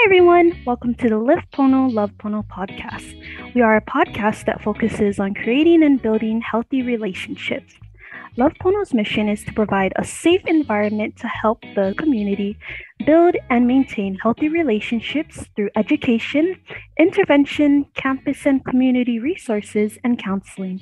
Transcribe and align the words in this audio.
Hi, 0.00 0.04
everyone. 0.06 0.58
Welcome 0.64 0.94
to 0.94 1.10
the 1.10 1.18
Live 1.18 1.44
Pono, 1.52 1.92
Love 1.92 2.12
Pono 2.12 2.42
podcast. 2.46 3.54
We 3.54 3.60
are 3.60 3.76
a 3.76 3.82
podcast 3.82 4.46
that 4.46 4.62
focuses 4.62 5.18
on 5.18 5.34
creating 5.34 5.82
and 5.82 6.00
building 6.00 6.40
healthy 6.40 6.80
relationships. 6.80 7.74
Love 8.38 8.54
Pono's 8.62 8.94
mission 8.94 9.28
is 9.28 9.44
to 9.44 9.52
provide 9.52 9.92
a 9.96 10.04
safe 10.06 10.40
environment 10.46 11.18
to 11.18 11.28
help 11.28 11.60
the 11.74 11.94
community 11.98 12.56
build 13.04 13.36
and 13.50 13.66
maintain 13.66 14.16
healthy 14.22 14.48
relationships 14.48 15.44
through 15.54 15.68
education, 15.76 16.58
intervention, 16.98 17.84
campus 17.92 18.46
and 18.46 18.64
community 18.64 19.18
resources, 19.18 19.98
and 20.02 20.18
counseling. 20.18 20.80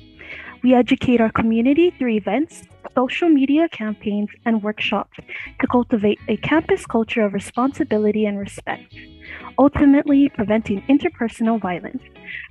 We 0.61 0.73
educate 0.73 1.21
our 1.21 1.31
community 1.31 1.89
through 1.91 2.15
events, 2.15 2.63
social 2.93 3.29
media 3.29 3.69
campaigns, 3.69 4.29
and 4.43 4.61
workshops 4.61 5.17
to 5.61 5.67
cultivate 5.67 6.19
a 6.27 6.35
campus 6.35 6.85
culture 6.85 7.21
of 7.21 7.33
responsibility 7.33 8.25
and 8.25 8.37
respect, 8.37 8.93
ultimately 9.57 10.27
preventing 10.27 10.81
interpersonal 10.89 11.61
violence. 11.61 12.03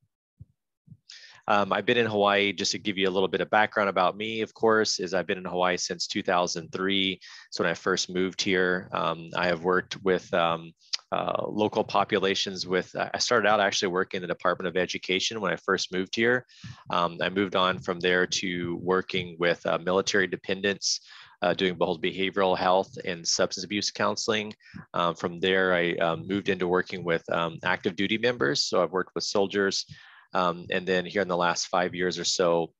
Um, 1.46 1.72
I've 1.72 1.84
been 1.84 1.98
in 1.98 2.06
Hawaii, 2.06 2.52
just 2.52 2.72
to 2.72 2.78
give 2.78 2.96
you 2.96 3.08
a 3.08 3.10
little 3.10 3.28
bit 3.28 3.42
of 3.42 3.50
background 3.50 3.90
about 3.90 4.16
me, 4.16 4.40
of 4.40 4.54
course, 4.54 4.98
is 4.98 5.12
I've 5.12 5.26
been 5.26 5.38
in 5.38 5.44
Hawaii 5.44 5.76
since 5.76 6.06
2003. 6.06 7.20
So 7.50 7.62
when 7.62 7.70
I 7.70 7.74
first 7.74 8.08
moved 8.08 8.40
here, 8.40 8.88
um, 8.92 9.28
I 9.36 9.46
have 9.46 9.62
worked 9.62 10.02
with 10.02 10.32
um, 10.32 10.72
uh, 11.12 11.44
local 11.46 11.84
populations 11.84 12.66
with, 12.66 12.94
I 12.96 13.18
started 13.18 13.46
out 13.46 13.60
actually 13.60 13.88
working 13.88 14.18
in 14.18 14.22
the 14.22 14.34
Department 14.34 14.68
of 14.68 14.76
Education 14.76 15.40
when 15.40 15.52
I 15.52 15.56
first 15.56 15.92
moved 15.92 16.16
here. 16.16 16.46
Um, 16.90 17.18
I 17.20 17.28
moved 17.28 17.56
on 17.56 17.78
from 17.78 18.00
there 18.00 18.26
to 18.26 18.76
working 18.82 19.36
with 19.38 19.64
uh, 19.66 19.78
military 19.78 20.26
dependents, 20.26 21.00
uh, 21.44 21.52
doing 21.52 21.74
both 21.74 22.00
behavioral 22.00 22.56
health 22.56 22.96
and 23.04 23.26
substance 23.26 23.64
abuse 23.64 23.90
counseling. 23.90 24.54
Um, 24.94 25.14
from 25.14 25.40
there, 25.40 25.74
I 25.74 25.92
um, 25.96 26.26
moved 26.26 26.48
into 26.48 26.66
working 26.66 27.04
with 27.04 27.22
um, 27.30 27.58
active 27.62 27.96
duty 27.96 28.16
members. 28.16 28.62
So 28.62 28.82
I've 28.82 28.92
worked 28.92 29.14
with 29.14 29.24
soldiers. 29.24 29.84
Um, 30.32 30.64
and 30.70 30.88
then 30.88 31.04
here 31.04 31.20
in 31.20 31.28
the 31.28 31.36
last 31.36 31.66
five 31.66 31.94
years 31.94 32.18
or 32.18 32.24
so, 32.24 32.72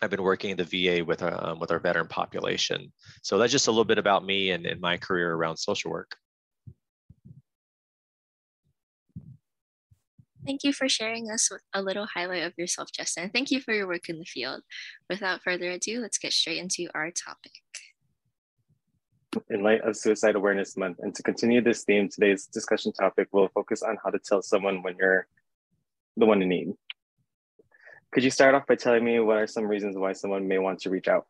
I've 0.00 0.10
been 0.10 0.22
working 0.22 0.50
in 0.50 0.56
the 0.56 0.64
VA 0.64 1.04
with, 1.04 1.20
uh, 1.20 1.56
with 1.58 1.72
our 1.72 1.80
veteran 1.80 2.06
population. 2.06 2.92
So 3.22 3.38
that's 3.38 3.50
just 3.50 3.66
a 3.66 3.72
little 3.72 3.84
bit 3.84 3.98
about 3.98 4.24
me 4.24 4.52
and, 4.52 4.66
and 4.66 4.80
my 4.80 4.96
career 4.98 5.34
around 5.34 5.56
social 5.56 5.90
work. 5.90 6.16
Thank 10.46 10.62
you 10.62 10.72
for 10.72 10.88
sharing 10.88 11.28
us 11.28 11.50
a 11.74 11.82
little 11.82 12.06
highlight 12.06 12.44
of 12.44 12.52
yourself, 12.56 12.90
Justin. 12.96 13.30
Thank 13.30 13.50
you 13.50 13.60
for 13.60 13.74
your 13.74 13.88
work 13.88 14.08
in 14.08 14.20
the 14.20 14.24
field. 14.24 14.62
Without 15.10 15.42
further 15.42 15.72
ado, 15.72 16.00
let's 16.00 16.18
get 16.18 16.32
straight 16.32 16.58
into 16.58 16.86
our 16.94 17.10
topic. 17.10 17.50
In 19.50 19.62
light 19.62 19.82
of 19.82 19.96
Suicide 19.96 20.36
Awareness 20.36 20.76
Month, 20.76 20.98
and 21.00 21.14
to 21.14 21.22
continue 21.22 21.60
this 21.60 21.84
theme, 21.84 22.08
today's 22.08 22.46
discussion 22.46 22.92
topic 22.92 23.28
will 23.32 23.48
focus 23.48 23.82
on 23.82 23.98
how 24.02 24.10
to 24.10 24.18
tell 24.18 24.42
someone 24.42 24.82
when 24.82 24.96
you're 24.98 25.26
the 26.16 26.26
one 26.26 26.42
in 26.42 26.48
need. 26.48 26.72
Could 28.12 28.24
you 28.24 28.30
start 28.30 28.54
off 28.54 28.66
by 28.66 28.76
telling 28.76 29.04
me 29.04 29.18
what 29.20 29.36
are 29.36 29.46
some 29.46 29.66
reasons 29.66 29.96
why 29.96 30.12
someone 30.12 30.48
may 30.48 30.58
want 30.58 30.80
to 30.80 30.90
reach 30.90 31.08
out? 31.08 31.26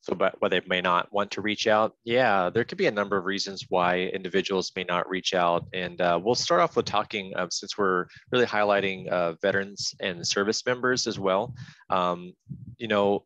So, 0.00 0.14
but 0.14 0.36
why 0.40 0.48
they 0.48 0.60
may 0.66 0.80
not 0.80 1.12
want 1.12 1.32
to 1.32 1.40
reach 1.40 1.66
out? 1.66 1.94
Yeah, 2.04 2.50
there 2.50 2.64
could 2.64 2.78
be 2.78 2.86
a 2.86 2.92
number 2.92 3.16
of 3.16 3.24
reasons 3.24 3.66
why 3.68 4.00
individuals 4.00 4.72
may 4.76 4.84
not 4.84 5.08
reach 5.08 5.34
out. 5.34 5.66
And 5.72 6.00
uh, 6.00 6.20
we'll 6.22 6.34
start 6.34 6.60
off 6.60 6.76
with 6.76 6.86
talking, 6.86 7.32
uh, 7.34 7.48
since 7.50 7.76
we're 7.76 8.06
really 8.30 8.46
highlighting 8.46 9.08
uh, 9.08 9.34
veterans 9.42 9.94
and 10.00 10.26
service 10.26 10.64
members 10.64 11.06
as 11.06 11.18
well. 11.18 11.54
Um, 11.90 12.34
you 12.76 12.88
know, 12.88 13.24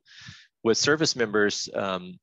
with 0.64 0.78
service 0.78 1.16
members, 1.16 1.68
um, 1.74 2.18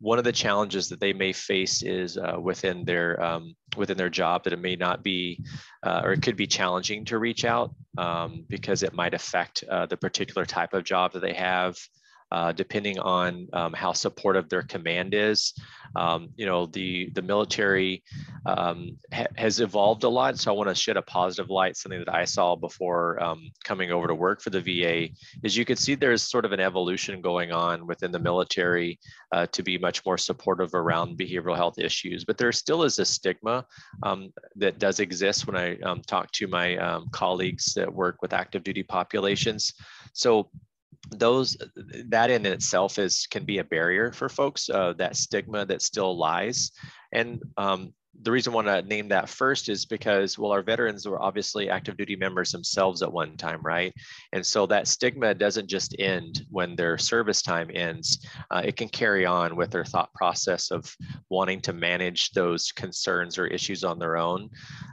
one 0.00 0.18
of 0.18 0.24
the 0.24 0.32
challenges 0.32 0.88
that 0.88 1.00
they 1.00 1.12
may 1.12 1.32
face 1.32 1.82
is 1.82 2.16
uh, 2.16 2.38
within 2.40 2.84
their 2.84 3.20
um, 3.22 3.54
within 3.76 3.96
their 3.96 4.08
job 4.08 4.44
that 4.44 4.52
it 4.52 4.60
may 4.60 4.76
not 4.76 5.02
be 5.02 5.42
uh, 5.82 6.02
or 6.04 6.12
it 6.12 6.22
could 6.22 6.36
be 6.36 6.46
challenging 6.46 7.04
to 7.04 7.18
reach 7.18 7.44
out 7.44 7.74
um, 7.96 8.44
because 8.48 8.82
it 8.82 8.94
might 8.94 9.14
affect 9.14 9.64
uh, 9.68 9.86
the 9.86 9.96
particular 9.96 10.46
type 10.46 10.72
of 10.72 10.84
job 10.84 11.12
that 11.12 11.22
they 11.22 11.34
have 11.34 11.76
uh, 12.30 12.52
depending 12.52 12.98
on 12.98 13.48
um, 13.52 13.72
how 13.72 13.92
supportive 13.92 14.48
their 14.48 14.62
command 14.62 15.14
is. 15.14 15.54
Um, 15.96 16.28
you 16.36 16.44
know, 16.44 16.66
the 16.66 17.10
the 17.14 17.22
military 17.22 18.02
um, 18.44 18.98
ha- 19.12 19.26
has 19.36 19.60
evolved 19.60 20.04
a 20.04 20.08
lot, 20.08 20.38
so 20.38 20.52
I 20.52 20.54
want 20.54 20.68
to 20.68 20.74
shed 20.74 20.98
a 20.98 21.02
positive 21.02 21.48
light. 21.48 21.76
Something 21.76 22.00
that 22.00 22.14
I 22.14 22.24
saw 22.24 22.54
before 22.54 23.22
um, 23.22 23.50
coming 23.64 23.90
over 23.90 24.06
to 24.06 24.14
work 24.14 24.42
for 24.42 24.50
the 24.50 24.60
VA 24.60 25.08
is 25.42 25.56
you 25.56 25.64
could 25.64 25.78
see 25.78 25.94
there's 25.94 26.22
sort 26.22 26.44
of 26.44 26.52
an 26.52 26.60
evolution 26.60 27.22
going 27.22 27.52
on 27.52 27.86
within 27.86 28.12
the 28.12 28.18
military 28.18 28.98
uh, 29.32 29.46
to 29.52 29.62
be 29.62 29.78
much 29.78 30.04
more 30.04 30.18
supportive 30.18 30.74
around 30.74 31.18
behavioral 31.18 31.56
health 31.56 31.78
issues. 31.78 32.26
But 32.26 32.36
there 32.36 32.52
still 32.52 32.82
is 32.82 32.98
a 32.98 33.06
stigma 33.06 33.64
um, 34.02 34.30
that 34.56 34.78
does 34.78 35.00
exist 35.00 35.46
when 35.46 35.56
I 35.56 35.78
um, 35.78 36.02
talk 36.02 36.30
to 36.32 36.46
my 36.46 37.00
colleagues 37.12 37.72
that 37.74 37.92
work 37.92 38.20
with 38.20 38.34
active 38.34 38.62
duty 38.62 38.82
populations. 38.82 39.72
So 40.12 40.50
those 41.10 41.56
that 42.06 42.30
in 42.30 42.44
itself 42.44 42.98
is 42.98 43.26
can 43.30 43.44
be 43.44 43.58
a 43.58 43.64
barrier 43.64 44.12
for 44.12 44.28
folks 44.28 44.68
uh, 44.68 44.92
that 44.98 45.16
stigma 45.16 45.64
that 45.64 45.82
still 45.82 46.16
lies 46.16 46.72
and 47.12 47.42
um, 47.56 47.92
the 48.22 48.32
reason 48.32 48.52
I 48.52 48.56
want 48.56 48.66
to 48.66 48.82
name 48.82 49.08
that 49.08 49.28
first 49.28 49.68
is 49.68 49.84
because, 49.84 50.38
well, 50.38 50.50
our 50.50 50.62
veterans 50.62 51.06
were 51.06 51.22
obviously 51.22 51.70
active 51.70 51.96
duty 51.96 52.16
members 52.16 52.50
themselves 52.50 53.02
at 53.02 53.12
one 53.12 53.36
time, 53.36 53.60
right? 53.62 53.94
And 54.32 54.44
so 54.44 54.66
that 54.66 54.88
stigma 54.88 55.34
doesn't 55.34 55.68
just 55.68 55.94
end 55.98 56.44
when 56.50 56.74
their 56.74 56.98
service 56.98 57.42
time 57.42 57.70
ends. 57.72 58.26
Uh, 58.50 58.62
it 58.64 58.76
can 58.76 58.88
carry 58.88 59.24
on 59.24 59.56
with 59.56 59.70
their 59.70 59.84
thought 59.84 60.12
process 60.14 60.70
of 60.70 60.92
wanting 61.28 61.60
to 61.62 61.72
manage 61.72 62.30
those 62.30 62.72
concerns 62.72 63.38
or 63.38 63.46
issues 63.46 63.84
on 63.84 63.98
their 63.98 64.16
own. 64.16 64.50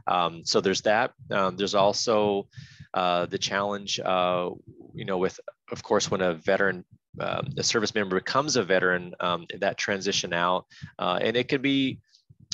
Um, 0.08 0.46
so 0.46 0.62
there's 0.62 0.82
that. 0.82 1.12
Um, 1.32 1.58
there's 1.58 1.76
also 1.76 2.48
uh, 2.94 3.26
the 3.26 3.40
challenge, 3.40 4.00
uh, 4.00 4.52
you 4.94 5.06
know, 5.06 5.18
with 5.18 5.40
of 5.72 5.84
course, 5.84 6.12
when 6.12 6.22
a 6.22 6.34
veteran, 6.34 6.86
um, 7.20 7.48
a 7.58 7.64
service 7.64 7.96
member 7.96 8.18
becomes 8.18 8.56
a 8.56 8.64
veteran, 8.64 9.14
um, 9.20 9.46
that 9.60 9.78
transition 9.78 10.34
out, 10.34 10.66
uh, 11.00 11.20
and 11.22 11.36
it 11.38 11.48
can 11.48 11.62
be 11.62 12.00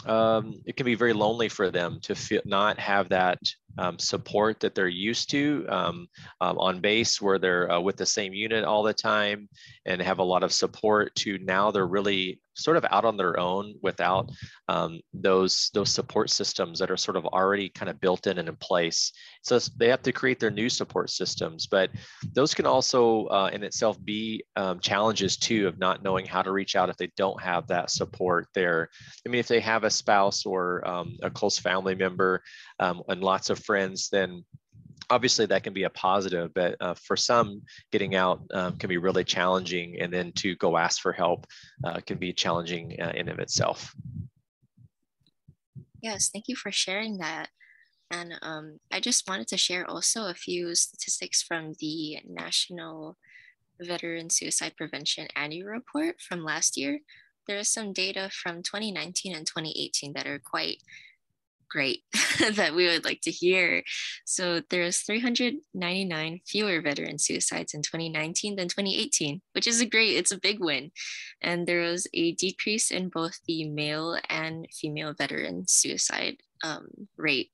um, 0.06 0.62
it 0.66 0.76
can 0.76 0.86
be 0.86 0.96
very 0.96 1.14
lonely 1.14 1.48
for 1.48 1.70
them 1.70 2.00
to 2.02 2.16
feel 2.16 2.42
not 2.46 2.80
have 2.80 3.10
that 3.10 3.40
um, 3.78 4.00
support 4.00 4.60
that 4.60 4.74
they're 4.74 4.88
used 4.88 5.30
to 5.32 5.66
um, 5.70 6.08
um, 6.42 6.58
on 6.58 6.80
base 6.80 7.22
where 7.22 7.38
they're 7.38 7.72
uh, 7.72 7.80
with 7.80 7.98
the 7.98 8.06
same 8.06 8.34
unit 8.34 8.64
all 8.64 8.84
the 8.84 8.94
time 8.94 9.48
and 9.86 10.02
have 10.02 10.20
a 10.20 10.24
lot 10.24 10.44
of 10.44 10.52
support 10.52 11.14
to 11.16 11.38
now 11.40 11.72
they're 11.72 11.88
really 11.88 12.40
sort 12.64 12.78
of 12.78 12.86
out 12.90 13.06
on 13.06 13.18
their 13.18 13.40
own 13.40 13.76
without 13.82 14.30
um, 14.68 15.00
those 15.14 15.70
those 15.74 15.92
support 15.92 16.30
systems 16.30 16.80
that 16.80 16.92
are 16.92 16.98
sort 16.98 17.18
of 17.18 17.26
already 17.26 17.70
kind 17.70 17.90
of 17.90 18.00
built 18.00 18.28
in 18.28 18.38
and 18.38 18.48
in 18.50 18.56
place. 18.58 19.12
So 19.42 19.60
they 19.78 19.90
have 19.90 20.02
to 20.04 20.12
create 20.12 20.40
their 20.40 20.52
new 20.52 20.70
support 20.70 21.10
systems 21.10 21.68
but 21.68 21.90
those 22.34 22.54
can 22.54 22.66
also 22.66 23.26
uh, 23.28 23.50
in 23.54 23.64
itself 23.64 24.04
be 24.04 24.44
um, 24.56 24.80
challenges 24.80 25.38
too 25.38 25.68
of 25.68 25.80
not 25.80 26.04
knowing 26.04 26.26
how 26.26 26.42
to 26.42 26.52
reach 26.52 26.76
out 26.76 26.90
if 26.90 26.98
they 26.98 27.12
don't 27.18 27.42
have 27.42 27.68
that 27.68 27.92
support 27.92 28.48
there. 28.54 28.90
I 29.26 29.30
mean 29.30 29.40
if 29.40 29.48
they 29.48 29.60
have 29.60 29.84
a 29.84 29.90
spouse 29.90 30.46
or 30.46 30.88
um, 30.88 31.18
a 31.22 31.30
close 31.30 31.58
family 31.58 31.96
member 31.96 32.42
and 32.80 33.24
lots 33.24 33.50
of 33.50 33.60
friends, 33.60 34.10
then 34.10 34.44
obviously 35.12 35.46
that 35.46 35.64
can 35.64 35.74
be 35.74 35.84
a 35.84 35.90
positive, 35.90 36.52
but 36.56 36.76
uh, 36.80 36.96
for 36.96 37.18
some, 37.18 37.62
getting 37.92 38.16
out 38.16 38.42
um, 38.54 38.78
can 38.78 38.88
be 38.88 38.98
really 38.98 39.24
challenging. 39.24 40.02
And 40.02 40.12
then 40.12 40.32
to 40.38 40.56
go 40.56 40.78
ask 40.78 41.02
for 41.02 41.12
help 41.12 41.46
uh, 41.84 42.00
can 42.00 42.18
be 42.18 42.34
challenging 42.34 43.00
uh, 43.00 43.12
in 43.14 43.30
of 43.30 43.40
itself. 43.40 43.94
Yes, 46.02 46.30
thank 46.34 46.46
you 46.48 46.56
for 46.56 46.72
sharing 46.72 47.18
that. 47.18 47.50
And 48.10 48.34
um, 48.42 48.80
I 48.92 49.00
just 49.00 49.30
wanted 49.30 49.48
to 49.50 49.58
share 49.58 49.90
also 49.90 50.26
a 50.26 50.34
few 50.34 50.74
statistics 50.76 51.44
from 51.44 51.74
the 51.80 52.20
National 52.28 53.18
Veteran 53.80 54.30
Suicide 54.30 54.74
Prevention 54.78 55.28
Annual 55.36 55.68
Report 55.68 56.16
from 56.20 56.44
last 56.44 56.78
year. 56.78 57.00
There 57.48 57.58
is 57.58 57.70
some 57.70 57.94
data 57.94 58.30
from 58.32 58.64
2019 58.64 59.36
and 59.36 59.46
2018 59.46 60.14
that 60.14 60.28
are 60.28 60.40
quite 60.40 60.78
great 61.72 62.04
that 62.56 62.76
we 62.76 62.86
would 62.86 63.06
like 63.06 63.22
to 63.22 63.32
hear. 63.32 63.84
So 64.26 64.62
there's 64.70 65.00
399 65.00 66.42
fewer 66.46 66.82
veteran 66.82 67.18
suicides 67.18 67.74
in 67.74 67.82
2019 67.82 68.58
than 68.58 68.68
2018, 68.68 69.42
which 69.54 69.68
is 69.68 69.80
a 69.82 69.86
great, 69.86 70.18
it's 70.18 70.32
a 70.32 70.40
big 70.40 70.60
win. 70.60 70.92
And 71.42 71.66
there 71.66 71.82
was 71.82 72.08
a 72.14 72.34
decrease 72.34 72.92
in 72.92 73.10
both 73.10 73.40
the 73.48 73.68
male 73.70 74.18
and 74.30 74.68
female 74.72 75.14
veteran 75.18 75.68
suicide 75.68 76.38
um, 76.64 76.88
rate. 77.18 77.52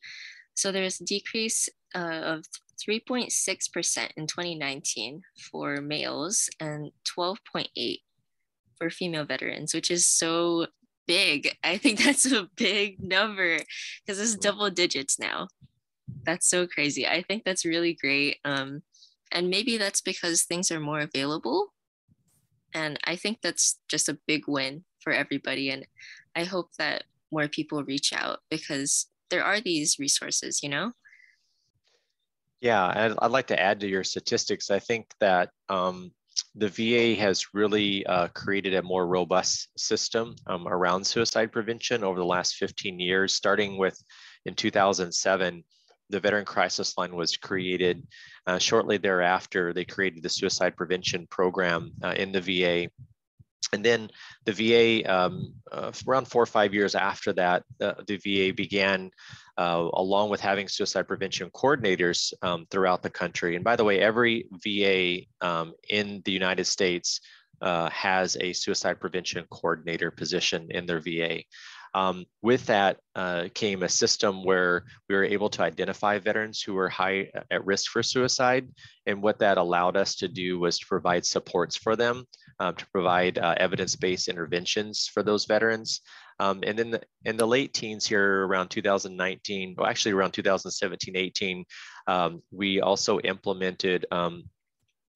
So 0.56 0.72
there's 0.72 1.00
a 1.00 1.06
decrease 1.06 1.70
uh, 1.96 2.22
of 2.24 2.46
3.6% 2.88 4.10
in 4.18 4.28
2019 4.28 5.22
for 5.52 5.78
males 5.82 6.50
and 6.60 6.92
12.8 7.18 8.00
for 8.78 8.90
female 8.90 9.26
veterans, 9.26 9.74
which 9.74 9.90
is 9.90 10.06
so 10.06 10.68
big. 11.08 11.50
I 11.64 11.78
think 11.78 12.00
that's 12.04 12.32
a 12.32 12.50
big 12.56 13.02
number 13.02 13.60
because 14.06 14.20
it's 14.20 14.36
double 14.36 14.70
digits 14.70 15.20
now. 15.20 15.48
That's 16.24 16.48
so 16.48 16.68
crazy. 16.68 17.08
I 17.08 17.22
think 17.22 17.44
that's 17.44 17.66
really 17.66 17.94
great. 17.94 18.38
Um, 18.46 18.84
and 19.32 19.50
maybe 19.50 19.78
that's 19.78 20.02
because 20.02 20.44
things 20.44 20.72
are 20.72 20.80
more 20.80 21.00
available. 21.00 21.74
And 22.74 23.00
I 23.06 23.16
think 23.16 23.40
that's 23.42 23.80
just 23.88 24.10
a 24.10 24.20
big 24.28 24.44
win 24.48 24.84
for 25.00 25.12
everybody. 25.12 25.70
And 25.70 25.86
I 26.36 26.44
hope 26.44 26.70
that 26.78 27.04
more 27.32 27.48
people 27.48 27.84
reach 27.84 28.14
out 28.14 28.40
because 28.50 29.08
there 29.30 29.44
are 29.44 29.60
these 29.60 29.98
resources, 30.00 30.62
you 30.64 30.70
know? 30.70 30.92
Yeah, 32.62 32.86
I'd, 32.86 33.14
I'd 33.22 33.32
like 33.32 33.48
to 33.48 33.60
add 33.60 33.80
to 33.82 33.88
your 33.88 34.04
statistics. 34.04 34.72
I 34.72 34.80
think 34.80 35.08
that 35.20 35.50
um, 35.70 36.12
the 36.56 36.70
VA 36.70 37.20
has 37.20 37.54
really 37.54 38.06
uh, 38.06 38.28
created 38.30 38.74
a 38.74 38.84
more 38.84 39.08
robust 39.08 39.70
system 39.78 40.36
um, 40.48 40.68
around 40.68 41.06
suicide 41.06 41.52
prevention 41.52 42.04
over 42.04 42.20
the 42.20 42.26
last 42.26 42.56
15 42.56 43.00
years, 43.00 43.34
starting 43.34 43.78
with 43.78 44.02
in 44.46 44.54
2007. 44.54 45.64
The 46.10 46.20
Veteran 46.20 46.46
Crisis 46.46 46.98
Line 46.98 47.16
was 47.16 47.36
created. 47.36 48.08
Uh, 48.46 48.58
shortly 48.58 48.98
thereafter, 48.98 49.74
they 49.74 49.84
created 49.84 50.24
the 50.24 50.30
Suicide 50.30 50.78
Prevention 50.78 51.28
Program 51.30 51.92
uh, 52.02 52.16
in 52.18 52.32
the 52.32 52.40
VA. 52.42 52.90
And 53.74 53.84
then 53.84 54.10
the 54.46 54.54
VA, 54.54 55.14
um, 55.14 55.54
uh, 55.70 55.92
around 56.08 56.30
four 56.30 56.44
or 56.44 56.48
five 56.48 56.74
years 56.74 56.96
after 56.96 57.34
that, 57.34 57.64
uh, 57.82 57.96
the 58.08 58.18
VA 58.18 58.54
began 58.54 59.12
uh, 59.58 59.90
along 59.94 60.30
with 60.30 60.42
having 60.42 60.68
suicide 60.68 61.08
prevention 61.08 61.50
coordinators 61.50 62.34
um, 62.42 62.66
throughout 62.70 63.02
the 63.02 63.10
country. 63.10 63.56
And 63.56 63.64
by 63.64 63.76
the 63.76 63.84
way, 63.84 64.00
every 64.00 64.46
VA 64.64 65.26
um, 65.42 65.74
in 65.90 66.22
the 66.26 66.32
United 66.32 66.66
States 66.66 67.22
uh, 67.62 67.90
has 67.90 68.38
a 68.40 68.54
suicide 68.54 69.00
prevention 69.00 69.46
coordinator 69.50 70.12
position 70.12 70.68
in 70.70 70.86
their 70.86 71.00
VA. 71.00 71.42
Um, 71.94 72.26
with 72.44 72.66
that 72.68 72.98
uh, 73.16 73.46
came 73.54 73.82
a 73.82 73.90
system 73.90 74.44
where 74.44 74.84
we 75.10 75.16
were 75.16 75.24
able 75.24 75.50
to 75.50 75.64
identify 75.64 76.20
veterans 76.20 76.62
who 76.62 76.74
were 76.74 76.90
high 76.90 77.32
uh, 77.36 77.42
at 77.50 77.66
risk 77.66 77.92
for 77.92 78.04
suicide. 78.04 78.68
And 79.08 79.24
what 79.24 79.40
that 79.40 79.58
allowed 79.58 79.98
us 79.98 80.16
to 80.18 80.28
do 80.28 80.60
was 80.60 80.78
to 80.78 80.86
provide 80.86 81.26
supports 81.26 81.76
for 81.76 81.96
them, 81.96 82.26
uh, 82.60 82.74
to 82.74 82.86
provide 82.92 83.40
uh, 83.40 83.56
evidence-based 83.58 84.28
interventions 84.28 85.10
for 85.12 85.24
those 85.24 85.46
veterans. 85.46 86.02
Um, 86.40 86.64
and 86.66 86.78
then 86.78 86.92
the, 86.92 87.02
in 87.26 87.38
the 87.38 87.48
late 87.48 87.74
teens 87.74 88.06
here 88.06 88.46
around 88.46 88.70
2019, 88.70 89.76
well, 89.78 89.88
actually 89.88 90.12
around 90.12 90.32
2017, 90.32 91.16
18, 91.16 91.66
um, 92.08 92.44
we 92.52 92.80
also 92.82 93.20
implemented 93.20 94.06
um, 94.12 94.44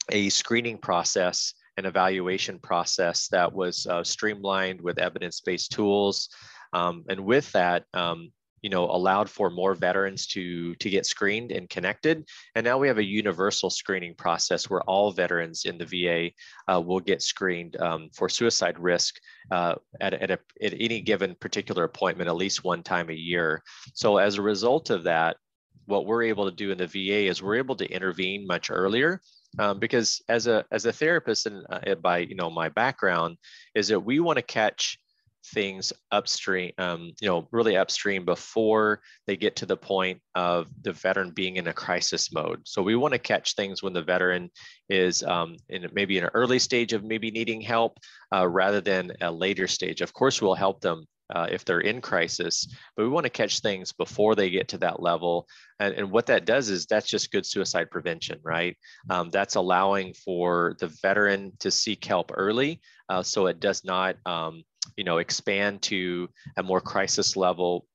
a 0.09 0.29
screening 0.29 0.77
process 0.77 1.53
an 1.77 1.85
evaluation 1.85 2.59
process 2.59 3.27
that 3.29 3.51
was 3.51 3.87
uh, 3.87 4.03
streamlined 4.03 4.81
with 4.81 4.99
evidence-based 4.99 5.71
tools. 5.71 6.29
Um, 6.73 7.03
and 7.09 7.21
with 7.25 7.51
that, 7.53 7.85
um, 7.93 8.31
you 8.61 8.69
know, 8.69 8.85
allowed 8.85 9.29
for 9.29 9.49
more 9.49 9.75
veterans 9.75 10.27
to, 10.27 10.75
to 10.75 10.89
get 10.89 11.05
screened 11.05 11.51
and 11.51 11.69
connected. 11.69 12.27
And 12.55 12.63
now 12.63 12.77
we 12.77 12.87
have 12.87 12.97
a 12.97 13.03
universal 13.03 13.69
screening 13.69 14.15
process 14.15 14.69
where 14.69 14.81
all 14.83 15.11
veterans 15.11 15.65
in 15.65 15.77
the 15.77 15.85
VA 15.85 16.31
uh, 16.71 16.79
will 16.79 16.99
get 16.99 17.21
screened 17.21 17.79
um, 17.81 18.09
for 18.13 18.29
suicide 18.29 18.79
risk 18.79 19.15
uh, 19.51 19.75
at, 19.99 20.13
at, 20.13 20.31
a, 20.31 20.39
at 20.61 20.73
any 20.79 21.01
given 21.01 21.35
particular 21.39 21.83
appointment, 21.83 22.29
at 22.29 22.35
least 22.35 22.63
one 22.63 22.83
time 22.83 23.09
a 23.09 23.13
year. 23.13 23.63
So 23.93 24.17
as 24.17 24.37
a 24.37 24.41
result 24.41 24.89
of 24.89 25.03
that, 25.03 25.37
what 25.85 26.05
we're 26.05 26.23
able 26.23 26.45
to 26.45 26.55
do 26.55 26.71
in 26.71 26.77
the 26.77 26.87
VA 26.87 27.27
is 27.27 27.41
we're 27.41 27.55
able 27.55 27.75
to 27.75 27.91
intervene 27.91 28.45
much 28.47 28.69
earlier 28.71 29.19
um, 29.59 29.79
because 29.79 30.21
as 30.29 30.47
a 30.47 30.65
as 30.71 30.85
a 30.85 30.93
therapist 30.93 31.45
and 31.45 31.65
uh, 31.69 31.95
by 31.95 32.19
you 32.19 32.35
know 32.35 32.49
my 32.49 32.69
background 32.69 33.37
is 33.75 33.87
that 33.89 33.99
we 33.99 34.19
want 34.19 34.37
to 34.37 34.43
catch 34.43 34.97
things 35.45 35.91
upstream, 36.11 36.71
um, 36.77 37.11
you 37.21 37.27
know, 37.27 37.47
really 37.51 37.77
upstream 37.77 38.25
before 38.25 39.01
they 39.27 39.35
get 39.35 39.55
to 39.57 39.65
the 39.65 39.77
point 39.77 40.21
of 40.35 40.67
the 40.83 40.93
veteran 40.93 41.31
being 41.31 41.57
in 41.57 41.67
a 41.67 41.73
crisis 41.73 42.31
mode. 42.31 42.61
So 42.65 42.81
we 42.81 42.95
want 42.95 43.13
to 43.13 43.19
catch 43.19 43.55
things 43.55 43.81
when 43.81 43.93
the 43.93 44.01
veteran 44.01 44.49
is 44.89 45.23
um, 45.23 45.57
in 45.69 45.87
maybe 45.93 46.17
an 46.17 46.29
early 46.33 46.59
stage 46.59 46.93
of 46.93 47.03
maybe 47.03 47.31
needing 47.31 47.61
help 47.61 47.97
uh, 48.33 48.47
rather 48.47 48.81
than 48.81 49.11
a 49.21 49.31
later 49.31 49.67
stage. 49.67 50.01
Of 50.01 50.13
course, 50.13 50.41
we'll 50.41 50.55
help 50.55 50.81
them 50.81 51.05
uh, 51.33 51.47
if 51.49 51.63
they're 51.63 51.79
in 51.79 52.01
crisis, 52.01 52.67
but 52.95 53.03
we 53.03 53.09
want 53.09 53.23
to 53.23 53.29
catch 53.29 53.61
things 53.61 53.93
before 53.93 54.35
they 54.35 54.49
get 54.49 54.67
to 54.67 54.77
that 54.77 55.01
level. 55.01 55.47
And, 55.79 55.93
and 55.95 56.11
what 56.11 56.25
that 56.25 56.45
does 56.45 56.69
is 56.69 56.85
that's 56.85 57.07
just 57.07 57.31
good 57.31 57.45
suicide 57.45 57.89
prevention, 57.89 58.39
right? 58.43 58.77
Um, 59.09 59.29
that's 59.29 59.55
allowing 59.55 60.13
for 60.13 60.75
the 60.79 60.87
veteran 61.01 61.53
to 61.59 61.71
seek 61.71 62.03
help 62.03 62.31
early 62.35 62.81
uh, 63.11 63.23
so 63.23 63.47
it 63.47 63.59
does 63.59 63.83
not 63.83 64.15
um, 64.25 64.63
you 64.97 65.03
know, 65.03 65.17
expand 65.17 65.81
to 65.83 66.29
a 66.57 66.63
more 66.63 66.81
crisis 66.81 67.35
level 67.35 67.85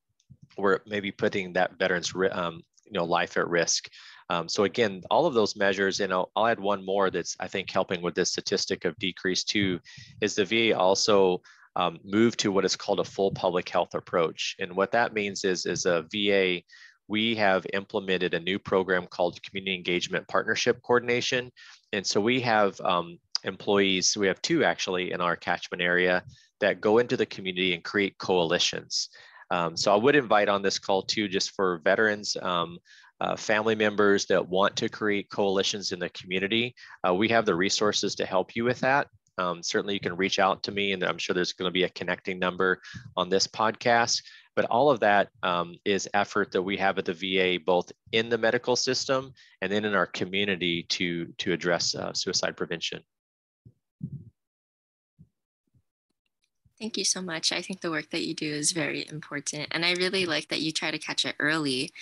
where 0.57 0.81
maybe 0.87 1.11
putting 1.11 1.53
that 1.53 1.79
veteran's 1.79 2.13
um, 2.33 2.63
you 2.85 2.93
know, 2.93 3.05
life 3.05 3.37
at 3.37 3.49
risk. 3.49 3.89
Um, 4.29 4.49
so 4.49 4.65
again, 4.65 5.03
all 5.11 5.27
of 5.27 5.35
those 5.35 5.57
measures, 5.57 6.01
and 6.01 6.13
I'll, 6.13 6.31
I'll, 6.35 6.47
add 6.47 6.59
one 6.59 6.85
more 6.85 7.11
that's 7.11 7.37
I 7.39 7.47
think 7.47 7.71
helping 7.71 8.03
with 8.03 8.15
this 8.15 8.33
statistic 8.33 8.85
of 8.85 8.97
decrease 8.99 9.45
too, 9.45 9.79
is 10.21 10.35
the 10.35 10.45
VA 10.45 10.77
also 10.77 11.43
um, 11.77 11.99
moved 12.05 12.41
to 12.41 12.51
what 12.51 12.65
is 12.65 12.75
called 12.75 13.01
a 13.01 13.05
full 13.05 13.31
public 13.31 13.69
health 13.69 13.95
approach. 13.95 14.57
And 14.59 14.75
what 14.75 14.93
that 14.93 15.15
means 15.15 15.45
is, 15.45 15.67
is 15.67 15.85
a 15.85 16.07
VA, 16.11 16.63
we 17.07 17.37
have 17.37 17.67
implemented 17.73 18.35
a 18.35 18.41
new 18.41 18.59
program 18.59 19.07
called 19.07 19.41
Community 19.43 19.77
Engagement 19.77 20.27
Partnership 20.27 20.81
Coordination. 20.83 21.53
And 21.93 22.05
so 22.05 22.21
we 22.21 22.41
have 22.41 22.81
um, 22.81 23.19
employees, 23.45 24.17
we 24.17 24.27
have 24.27 24.43
two 24.43 24.65
actually 24.65 25.13
in 25.13 25.21
our 25.21 25.37
catchment 25.37 25.83
area 25.83 26.25
that 26.61 26.81
go 26.81 26.99
into 26.99 27.17
the 27.17 27.27
community 27.27 27.75
and 27.75 27.85
create 27.85 28.19
coalitions. 28.19 29.09
Um, 29.51 29.77
so 29.77 29.93
I 29.93 29.97
would 29.97 30.17
invite 30.17 30.49
on 30.49 30.63
this 30.63 30.79
call 30.79 31.03
too, 31.03 31.29
just 31.29 31.53
for 31.53 31.81
veterans, 31.85 32.37
um, 32.41 32.79
uh, 33.21 33.37
family 33.37 33.75
members 33.75 34.27
that 34.27 34.47
want 34.49 34.77
to 34.77 34.89
create 34.89 35.31
coalitions 35.31 35.93
in 35.93 35.99
the 35.99 36.11
community. 36.11 36.75
Uh, 37.07 37.15
we 37.15 37.29
have 37.29 37.47
the 37.47 37.55
resources 37.55 38.15
to 38.17 38.27
help 38.27 38.55
you 38.55 38.65
with 38.65 38.81
that. 38.81 39.09
Um, 39.39 39.63
certainly 39.63 39.95
you 39.95 40.01
can 40.01 40.17
reach 40.17 40.39
out 40.39 40.63
to 40.63 40.73
me 40.73 40.93
and 40.93 41.05
I'm 41.05 41.19
sure 41.19 41.35
there's 41.35 41.53
going 41.53 41.69
to 41.69 41.73
be 41.73 41.85
a 41.85 41.91
connecting 41.91 42.39
number 42.39 42.81
on 43.17 43.29
this 43.29 43.47
podcast. 43.47 44.23
But 44.55 44.65
all 44.67 44.91
of 44.91 45.01
that 45.01 45.29
um, 45.43 45.77
is 45.85 46.09
effort 46.15 46.51
that 46.53 46.63
we 46.63 46.79
have 46.79 46.99
at 46.99 47.05
the 47.05 47.13
VA, 47.13 47.63
both 47.65 47.93
in 48.13 48.31
the 48.31 48.39
medical 48.39 48.75
system 48.75 49.33
and 49.61 49.71
then 49.71 49.85
in 49.85 49.95
our 49.95 50.07
community 50.07 50.85
to, 50.85 51.27
to 51.39 51.53
address 51.53 51.95
uh, 51.95 52.15
suicide 52.15 52.57
prevention. 52.57 53.03
Thank 56.79 56.99
you 56.99 57.05
so 57.05 57.23
much. 57.23 57.53
I 57.53 57.63
think 57.63 57.81
the 57.81 57.91
work 57.91 58.11
that 58.11 58.27
you 58.27 58.35
do 58.35 58.53
is 58.53 58.73
very 58.73 59.07
important. 59.09 59.69
And 59.71 59.85
I 59.85 59.93
really 59.93 60.27
like 60.27 60.49
that 60.49 60.61
you 60.61 60.73
try 60.73 60.91
to 60.91 60.99
catch 60.99 61.25
it 61.25 61.35
early 61.39 61.93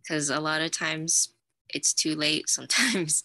because 0.00 0.30
a 0.30 0.40
lot 0.40 0.60
of 0.60 0.70
times 0.70 1.30
it's 1.68 1.92
too 1.92 2.14
late 2.14 2.48
sometimes. 2.48 3.24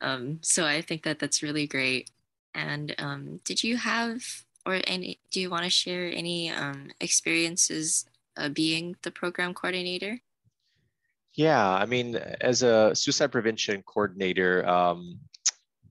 Um, 0.00 0.38
so 0.42 0.64
I 0.64 0.82
think 0.82 1.02
that 1.02 1.18
that's 1.18 1.42
really 1.42 1.66
great. 1.66 2.10
And 2.54 2.94
um, 2.98 3.40
did 3.44 3.62
you 3.62 3.76
have, 3.76 4.22
or 4.64 4.80
any, 4.86 5.18
do 5.30 5.40
you 5.40 5.50
want 5.50 5.64
to 5.64 5.70
share 5.70 6.10
any 6.10 6.50
um, 6.50 6.90
experiences 7.00 8.06
uh, 8.36 8.48
being 8.48 8.96
the 9.02 9.10
program 9.10 9.52
coordinator? 9.52 10.20
Yeah, 11.34 11.68
I 11.68 11.84
mean, 11.84 12.16
as 12.40 12.62
a 12.62 12.94
suicide 12.94 13.30
prevention 13.30 13.82
coordinator, 13.82 14.66
um, 14.66 15.18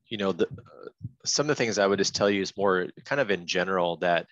you 0.07 0.17
know, 0.17 0.31
the, 0.31 0.47
some 1.25 1.45
of 1.45 1.47
the 1.49 1.55
things 1.55 1.77
I 1.77 1.87
would 1.87 1.99
just 1.99 2.15
tell 2.15 2.29
you 2.29 2.41
is 2.41 2.57
more 2.57 2.87
kind 3.03 3.21
of 3.21 3.31
in 3.31 3.45
general 3.47 3.97
that 3.97 4.27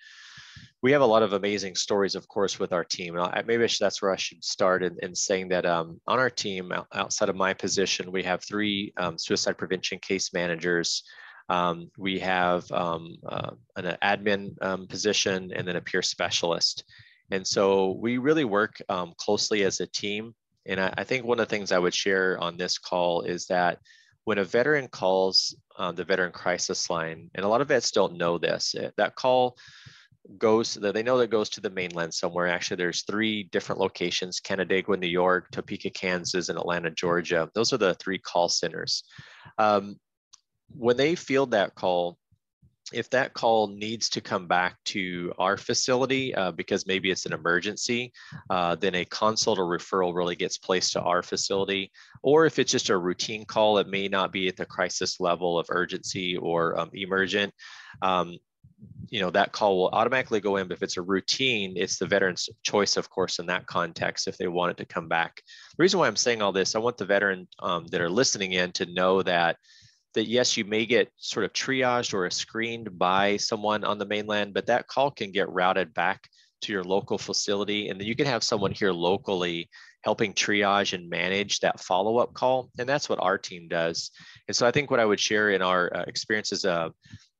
we 0.82 0.92
have 0.92 1.00
a 1.00 1.06
lot 1.06 1.22
of 1.22 1.32
amazing 1.32 1.74
stories, 1.76 2.14
of 2.14 2.28
course, 2.28 2.58
with 2.58 2.72
our 2.72 2.84
team. 2.84 3.16
And 3.16 3.46
maybe 3.46 3.66
that's 3.80 4.02
where 4.02 4.12
I 4.12 4.16
should 4.16 4.44
start 4.44 4.82
in, 4.82 4.96
in 5.02 5.14
saying 5.14 5.48
that 5.48 5.64
um, 5.64 6.00
on 6.06 6.18
our 6.18 6.28
team, 6.28 6.72
outside 6.92 7.30
of 7.30 7.36
my 7.36 7.54
position, 7.54 8.12
we 8.12 8.22
have 8.24 8.44
three 8.44 8.92
um, 8.98 9.16
suicide 9.16 9.56
prevention 9.56 9.98
case 9.98 10.32
managers. 10.34 11.02
Um, 11.48 11.90
we 11.96 12.18
have 12.20 12.70
um, 12.70 13.16
uh, 13.26 13.52
an 13.76 13.96
admin 14.02 14.62
um, 14.62 14.86
position 14.86 15.52
and 15.54 15.66
then 15.66 15.76
a 15.76 15.80
peer 15.80 16.02
specialist. 16.02 16.84
And 17.30 17.46
so 17.46 17.92
we 17.92 18.18
really 18.18 18.44
work 18.44 18.80
um, 18.88 19.14
closely 19.16 19.64
as 19.64 19.80
a 19.80 19.86
team. 19.86 20.34
And 20.66 20.80
I, 20.80 20.92
I, 20.98 21.04
think 21.04 21.24
one 21.24 21.40
of 21.40 21.48
the 21.48 21.50
things 21.50 21.72
I 21.72 21.78
would 21.78 21.94
share 21.94 22.38
on 22.38 22.56
this 22.56 22.78
call 22.78 23.22
is 23.22 23.46
that 23.46 23.78
when 24.24 24.38
a 24.38 24.44
veteran 24.44 24.88
calls 24.88 25.54
uh, 25.78 25.92
the 25.92 26.04
veteran 26.04 26.32
crisis 26.32 26.88
line, 26.90 27.30
and 27.34 27.44
a 27.44 27.48
lot 27.48 27.60
of 27.60 27.68
vets 27.68 27.90
don't 27.90 28.16
know 28.16 28.38
this, 28.38 28.74
eh, 28.78 28.90
that 28.96 29.14
call 29.14 29.56
goes 30.38 30.74
they 30.74 31.02
know 31.02 31.18
that 31.18 31.28
goes 31.28 31.50
to 31.50 31.60
the 31.60 31.68
mainland 31.70 32.12
somewhere. 32.14 32.46
Actually 32.46 32.78
there's 32.78 33.02
three 33.02 33.42
different 33.52 33.80
locations 33.80 34.40
canandaigua 34.40 34.96
new 34.96 35.06
york 35.06 35.50
topeka 35.50 35.90
kansas 35.90 36.48
and 36.48 36.58
atlanta 36.58 36.90
georgia. 36.90 37.50
Those 37.54 37.72
are 37.74 37.78
the 37.78 37.94
three 37.94 38.18
call 38.18 38.48
centers. 38.48 39.04
Um, 39.58 39.96
when 40.74 40.96
they 40.96 41.14
field 41.14 41.50
that 41.50 41.74
call 41.74 42.16
if 42.94 43.10
that 43.10 43.34
call 43.34 43.68
needs 43.68 44.08
to 44.10 44.20
come 44.20 44.46
back 44.46 44.76
to 44.84 45.32
our 45.38 45.56
facility 45.56 46.34
uh, 46.34 46.52
because 46.52 46.86
maybe 46.86 47.10
it's 47.10 47.26
an 47.26 47.32
emergency, 47.32 48.12
uh, 48.50 48.76
then 48.76 48.94
a 48.94 49.04
consult 49.06 49.58
or 49.58 49.66
referral 49.66 50.14
really 50.14 50.36
gets 50.36 50.58
placed 50.58 50.92
to 50.92 51.00
our 51.00 51.22
facility. 51.22 51.90
Or 52.22 52.46
if 52.46 52.58
it's 52.58 52.72
just 52.72 52.90
a 52.90 52.96
routine 52.96 53.44
call, 53.44 53.78
it 53.78 53.88
may 53.88 54.08
not 54.08 54.32
be 54.32 54.48
at 54.48 54.56
the 54.56 54.66
crisis 54.66 55.20
level 55.20 55.58
of 55.58 55.66
urgency 55.70 56.36
or 56.36 56.78
um, 56.78 56.90
emergent. 56.94 57.52
Um, 58.00 58.38
you 59.08 59.20
know 59.20 59.30
that 59.30 59.52
call 59.52 59.78
will 59.78 59.88
automatically 59.90 60.40
go 60.40 60.56
in 60.56 60.68
but 60.68 60.76
if 60.76 60.82
it's 60.82 60.96
a 60.96 61.02
routine 61.02 61.74
it's 61.76 61.98
the 61.98 62.06
veteran's 62.06 62.48
choice 62.62 62.96
of 62.96 63.08
course 63.08 63.38
in 63.38 63.46
that 63.46 63.66
context 63.66 64.26
if 64.26 64.36
they 64.36 64.48
want 64.48 64.72
it 64.72 64.76
to 64.76 64.84
come 64.84 65.08
back 65.08 65.42
the 65.76 65.82
reason 65.82 66.00
why 66.00 66.06
i'm 66.06 66.16
saying 66.16 66.42
all 66.42 66.52
this 66.52 66.74
i 66.74 66.78
want 66.78 66.96
the 66.96 67.04
veteran 67.04 67.46
um, 67.60 67.86
that 67.86 68.00
are 68.00 68.10
listening 68.10 68.52
in 68.52 68.72
to 68.72 68.86
know 68.86 69.22
that 69.22 69.56
that 70.14 70.26
yes 70.26 70.56
you 70.56 70.64
may 70.64 70.86
get 70.86 71.10
sort 71.16 71.44
of 71.44 71.52
triaged 71.52 72.14
or 72.14 72.28
screened 72.30 72.98
by 72.98 73.36
someone 73.36 73.84
on 73.84 73.98
the 73.98 74.06
mainland 74.06 74.54
but 74.54 74.66
that 74.66 74.86
call 74.86 75.10
can 75.10 75.32
get 75.32 75.48
routed 75.50 75.92
back 75.94 76.28
to 76.64 76.72
your 76.72 76.84
local 76.84 77.18
facility. 77.18 77.88
And 77.88 78.00
then 78.00 78.08
you 78.08 78.16
can 78.16 78.26
have 78.26 78.42
someone 78.42 78.72
here 78.72 78.92
locally 78.92 79.68
helping 80.02 80.34
triage 80.34 80.92
and 80.92 81.08
manage 81.08 81.60
that 81.60 81.80
follow-up 81.80 82.34
call. 82.34 82.70
And 82.78 82.88
that's 82.88 83.08
what 83.08 83.20
our 83.20 83.38
team 83.38 83.68
does. 83.68 84.10
And 84.48 84.56
so 84.56 84.66
i 84.66 84.70
think 84.70 84.90
what 84.90 85.00
i 85.00 85.04
would 85.04 85.20
share 85.20 85.50
in 85.50 85.62
our 85.62 85.94
uh, 85.94 86.04
experiences 86.06 86.64
uh, 86.64 86.90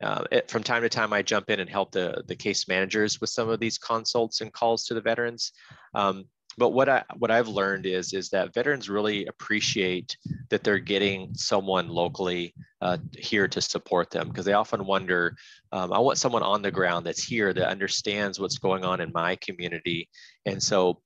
uh, 0.03 0.25
from 0.49 0.63
time 0.63 0.83
to 0.83 0.89
time 0.89 1.13
i 1.13 1.23
jump 1.23 1.51
in 1.51 1.61
and 1.61 1.69
help 1.69 1.93
the, 1.93 2.23
the 2.27 2.37
case 2.37 2.69
managers 2.69 3.21
with 3.21 3.31
some 3.31 3.49
of 3.49 3.61
these 3.61 3.79
consults 3.79 4.41
and 4.41 4.53
calls 4.53 4.85
to 4.85 4.95
the 4.95 5.01
veterans. 5.01 5.53
Um, 5.95 6.25
but 6.57 6.71
what 6.71 6.89
I 6.89 7.03
what 7.17 7.31
I've 7.31 7.49
learned 7.49 7.87
is 7.87 8.13
is 8.13 8.31
that 8.31 8.55
veterans 8.55 8.89
really 8.89 9.27
appreciate 9.27 10.17
that 10.51 10.65
they're 10.65 10.79
getting 10.79 11.35
someone 11.35 11.89
locally 11.89 12.55
uh, 12.81 12.99
here 13.17 13.49
to 13.49 13.61
support 13.61 14.11
them 14.11 14.29
because 14.29 14.45
they 14.45 14.53
often 14.53 14.85
wonder, 14.85 15.37
um, 15.73 15.93
I 15.93 15.99
want 15.99 16.19
someone 16.19 16.43
on 16.43 16.63
the 16.63 16.71
ground 16.71 17.07
that's 17.07 17.23
here 17.23 17.53
that 17.53 17.69
understands 17.69 18.39
what's 18.39 18.59
going 18.59 18.85
on 18.85 19.01
in 19.01 19.11
my 19.13 19.37
community, 19.37 20.09
and 20.47 20.63
so 20.63 21.01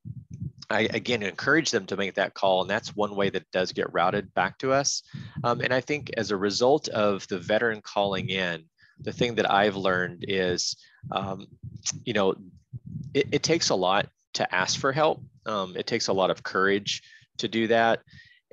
I 0.70 0.88
again 0.92 1.22
encourage 1.22 1.70
them 1.70 1.86
to 1.86 1.96
make 1.96 2.14
that 2.14 2.34
call, 2.34 2.60
and 2.62 2.70
that's 2.70 2.94
one 2.94 3.14
way 3.16 3.30
that 3.30 3.50
does 3.52 3.72
get 3.72 3.92
routed 3.92 4.32
back 4.34 4.58
to 4.58 4.72
us. 4.72 5.02
Um, 5.44 5.60
and 5.60 5.72
I 5.72 5.80
think 5.80 6.10
as 6.16 6.30
a 6.30 6.36
result 6.36 6.88
of 6.88 7.26
the 7.28 7.38
veteran 7.38 7.80
calling 7.80 8.28
in, 8.28 8.64
the 9.00 9.12
thing 9.12 9.36
that 9.36 9.50
I've 9.50 9.76
learned 9.76 10.24
is, 10.26 10.76
um, 11.12 11.46
you 12.04 12.12
know, 12.12 12.34
it, 13.14 13.28
it 13.32 13.42
takes 13.42 13.70
a 13.70 13.74
lot 13.74 14.08
to 14.38 14.54
ask 14.54 14.78
for 14.80 14.92
help. 14.92 15.22
Um, 15.46 15.76
it 15.76 15.86
takes 15.86 16.08
a 16.08 16.12
lot 16.12 16.30
of 16.30 16.42
courage 16.42 17.02
to 17.38 17.48
do 17.48 17.68
that. 17.68 18.00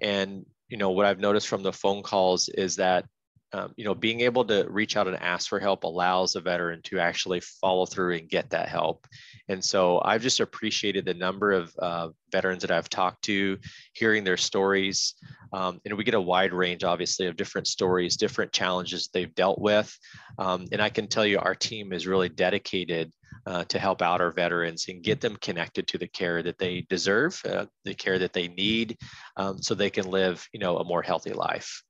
And, 0.02 0.46
you 0.70 0.78
know, 0.78 0.92
what 0.92 1.06
I've 1.06 1.20
noticed 1.20 1.48
from 1.48 1.64
the 1.64 1.74
phone 1.74 2.04
calls 2.04 2.50
is 2.50 2.76
that, 2.76 3.06
um, 3.54 3.74
you 3.78 3.86
know, 3.86 3.96
being 3.96 4.22
able 4.22 4.46
to 4.46 4.68
reach 4.70 4.98
out 4.98 5.08
and 5.08 5.16
ask 5.16 5.48
for 5.48 5.60
help 5.60 5.84
allows 5.84 6.36
a 6.36 6.42
veteran 6.42 6.82
to 6.86 7.00
actually 7.00 7.40
follow 7.40 7.86
through 7.86 8.16
and 8.16 8.30
get 8.30 8.50
that 8.50 8.68
help. 8.68 9.08
And 9.48 9.64
so 9.64 10.02
I've 10.04 10.22
just 10.22 10.40
appreciated 10.40 11.06
the 11.06 11.14
number 11.14 11.52
of 11.52 11.74
uh, 11.80 12.10
veterans 12.32 12.62
that 12.62 12.72
I've 12.72 12.90
talked 12.90 13.24
to, 13.26 13.58
hearing 13.94 14.24
their 14.24 14.38
stories. 14.38 15.14
Um, 15.54 15.80
and 15.86 15.96
we 15.96 16.04
get 16.04 16.16
a 16.16 16.22
wide 16.22 16.54
range, 16.54 16.84
obviously, 16.84 17.28
of 17.28 17.36
different 17.36 17.68
stories, 17.68 18.18
different 18.18 18.52
challenges 18.52 19.08
they've 19.08 19.34
dealt 19.36 19.60
with. 19.60 19.96
Um, 20.40 20.66
and 20.72 20.82
I 20.82 20.90
can 20.90 21.08
tell 21.08 21.26
you, 21.26 21.40
our 21.40 21.56
team 21.56 21.94
is 21.94 22.08
really 22.08 22.30
dedicated 22.30 23.12
uh, 23.46 23.64
to 23.66 23.78
help 23.78 24.02
out 24.02 24.22
our 24.22 24.32
veterans 24.32 24.88
and 24.90 25.04
get 25.04 25.22
them 25.22 25.36
connected 25.38 25.88
to 25.88 25.98
the 25.98 26.08
care 26.08 26.42
that 26.42 26.58
they 26.58 26.86
deserve, 26.90 27.40
uh, 27.46 27.66
the 27.84 27.94
care 27.94 28.18
that 28.18 28.34
they 28.34 28.48
need, 28.48 28.98
um, 29.38 29.62
so 29.62 29.76
they 29.76 29.92
can 29.92 30.10
live, 30.10 30.48
you 30.52 30.60
know, 30.60 30.78
a 30.78 30.84
more 30.84 31.04
healthy 31.04 31.34
life. 31.34 31.84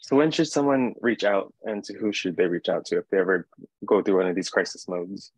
So 0.00 0.16
when 0.16 0.30
should 0.30 0.48
someone 0.48 0.94
reach 1.00 1.24
out, 1.24 1.52
and 1.64 1.82
to 1.84 1.94
who 1.98 2.12
should 2.12 2.36
they 2.36 2.46
reach 2.46 2.68
out 2.68 2.84
to 2.86 2.98
if 2.98 3.08
they 3.10 3.18
ever 3.18 3.48
go 3.84 4.02
through 4.02 4.18
one 4.18 4.28
of 4.28 4.36
these 4.36 4.48
crisis 4.48 4.88
modes? 4.88 5.32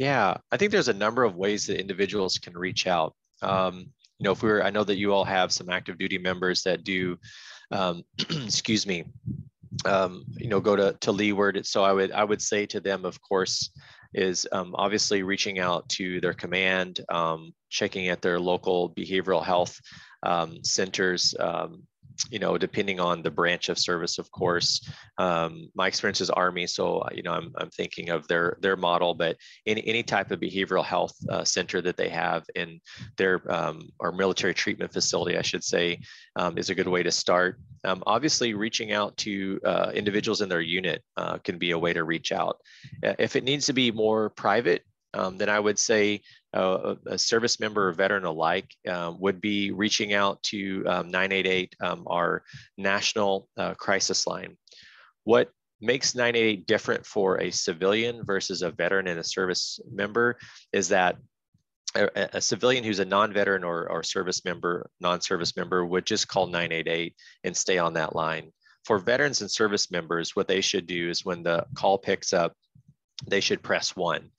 Yeah, 0.00 0.38
I 0.50 0.56
think 0.56 0.72
there's 0.72 0.88
a 0.88 0.94
number 0.94 1.24
of 1.24 1.36
ways 1.36 1.66
that 1.66 1.78
individuals 1.78 2.38
can 2.38 2.56
reach 2.56 2.86
out. 2.86 3.14
Um, 3.42 3.92
you 4.18 4.24
know, 4.24 4.32
if 4.32 4.42
we 4.42 4.48
are 4.48 4.62
I 4.62 4.70
know 4.70 4.82
that 4.82 4.96
you 4.96 5.12
all 5.12 5.26
have 5.26 5.52
some 5.52 5.68
active 5.68 5.98
duty 5.98 6.16
members 6.16 6.62
that 6.62 6.84
do, 6.84 7.18
um, 7.70 8.02
excuse 8.18 8.86
me, 8.86 9.04
um, 9.84 10.24
you 10.38 10.48
know, 10.48 10.58
go 10.58 10.74
to 10.74 10.96
to 11.00 11.12
Leeward. 11.12 11.66
So 11.66 11.84
I 11.84 11.92
would 11.92 12.12
I 12.12 12.24
would 12.24 12.40
say 12.40 12.64
to 12.64 12.80
them, 12.80 13.04
of 13.04 13.20
course, 13.20 13.68
is 14.14 14.48
um, 14.52 14.74
obviously 14.74 15.22
reaching 15.22 15.58
out 15.58 15.86
to 15.90 16.18
their 16.22 16.32
command, 16.32 17.04
um, 17.10 17.52
checking 17.68 18.08
at 18.08 18.22
their 18.22 18.40
local 18.40 18.88
behavioral 18.88 19.44
health 19.44 19.78
um, 20.22 20.64
centers, 20.64 21.34
um, 21.38 21.82
you 22.30 22.38
know, 22.38 22.58
depending 22.58 23.00
on 23.00 23.22
the 23.22 23.30
branch 23.30 23.68
of 23.68 23.78
service, 23.78 24.18
of 24.18 24.30
course. 24.30 24.86
Um, 25.18 25.70
my 25.74 25.86
experience 25.86 26.20
is 26.20 26.30
Army, 26.30 26.66
so 26.66 27.02
you 27.12 27.22
know, 27.22 27.32
I'm, 27.32 27.52
I'm 27.56 27.70
thinking 27.70 28.10
of 28.10 28.26
their 28.28 28.58
their 28.60 28.76
model, 28.76 29.14
but 29.14 29.36
any 29.66 29.86
any 29.86 30.02
type 30.02 30.30
of 30.30 30.40
behavioral 30.40 30.84
health 30.84 31.14
uh, 31.30 31.44
center 31.44 31.80
that 31.82 31.96
they 31.96 32.08
have 32.08 32.44
in 32.54 32.80
their 33.16 33.40
um, 33.52 33.90
or 33.98 34.12
military 34.12 34.54
treatment 34.54 34.92
facility, 34.92 35.38
I 35.38 35.42
should 35.42 35.64
say, 35.64 36.00
um, 36.36 36.58
is 36.58 36.70
a 36.70 36.74
good 36.74 36.88
way 36.88 37.02
to 37.02 37.12
start. 37.12 37.60
Um, 37.84 38.02
obviously, 38.06 38.54
reaching 38.54 38.92
out 38.92 39.16
to 39.18 39.60
uh, 39.64 39.92
individuals 39.94 40.40
in 40.40 40.48
their 40.48 40.60
unit 40.60 41.02
uh, 41.16 41.38
can 41.38 41.58
be 41.58 41.70
a 41.70 41.78
way 41.78 41.92
to 41.92 42.04
reach 42.04 42.32
out. 42.32 42.58
Uh, 43.04 43.14
if 43.18 43.36
it 43.36 43.44
needs 43.44 43.66
to 43.66 43.72
be 43.72 43.90
more 43.90 44.30
private, 44.30 44.84
um, 45.14 45.38
then 45.38 45.48
I 45.48 45.58
would 45.58 45.78
say 45.78 46.22
uh, 46.52 46.96
a 47.06 47.18
service 47.18 47.60
member 47.60 47.88
or 47.88 47.92
veteran 47.92 48.24
alike 48.24 48.68
uh, 48.88 49.12
would 49.18 49.40
be 49.40 49.70
reaching 49.70 50.12
out 50.12 50.42
to 50.42 50.84
um, 50.86 51.10
988, 51.10 51.76
um, 51.80 52.04
our 52.06 52.42
national 52.76 53.48
uh, 53.56 53.74
crisis 53.74 54.26
line. 54.26 54.56
What 55.24 55.50
makes 55.80 56.14
988 56.14 56.66
different 56.66 57.06
for 57.06 57.40
a 57.40 57.50
civilian 57.50 58.24
versus 58.24 58.62
a 58.62 58.70
veteran 58.70 59.06
and 59.06 59.18
a 59.18 59.24
service 59.24 59.80
member 59.90 60.38
is 60.72 60.88
that 60.88 61.16
a, 61.94 62.08
a 62.34 62.40
civilian 62.40 62.84
who's 62.84 62.98
a 62.98 63.04
non-veteran 63.04 63.64
or, 63.64 63.88
or 63.88 64.02
service 64.02 64.44
member, 64.44 64.90
non-service 65.00 65.56
member 65.56 65.84
would 65.84 66.04
just 66.04 66.28
call 66.28 66.46
988 66.46 67.14
and 67.44 67.56
stay 67.56 67.78
on 67.78 67.94
that 67.94 68.14
line. 68.14 68.52
For 68.84 68.98
veterans 68.98 69.40
and 69.40 69.50
service 69.50 69.90
members, 69.90 70.34
what 70.34 70.48
they 70.48 70.60
should 70.60 70.86
do 70.86 71.10
is 71.10 71.24
when 71.24 71.42
the 71.42 71.66
call 71.74 71.98
picks 71.98 72.32
up, 72.32 72.54
they 73.28 73.40
should 73.40 73.62
press 73.62 73.94
one 73.94 74.30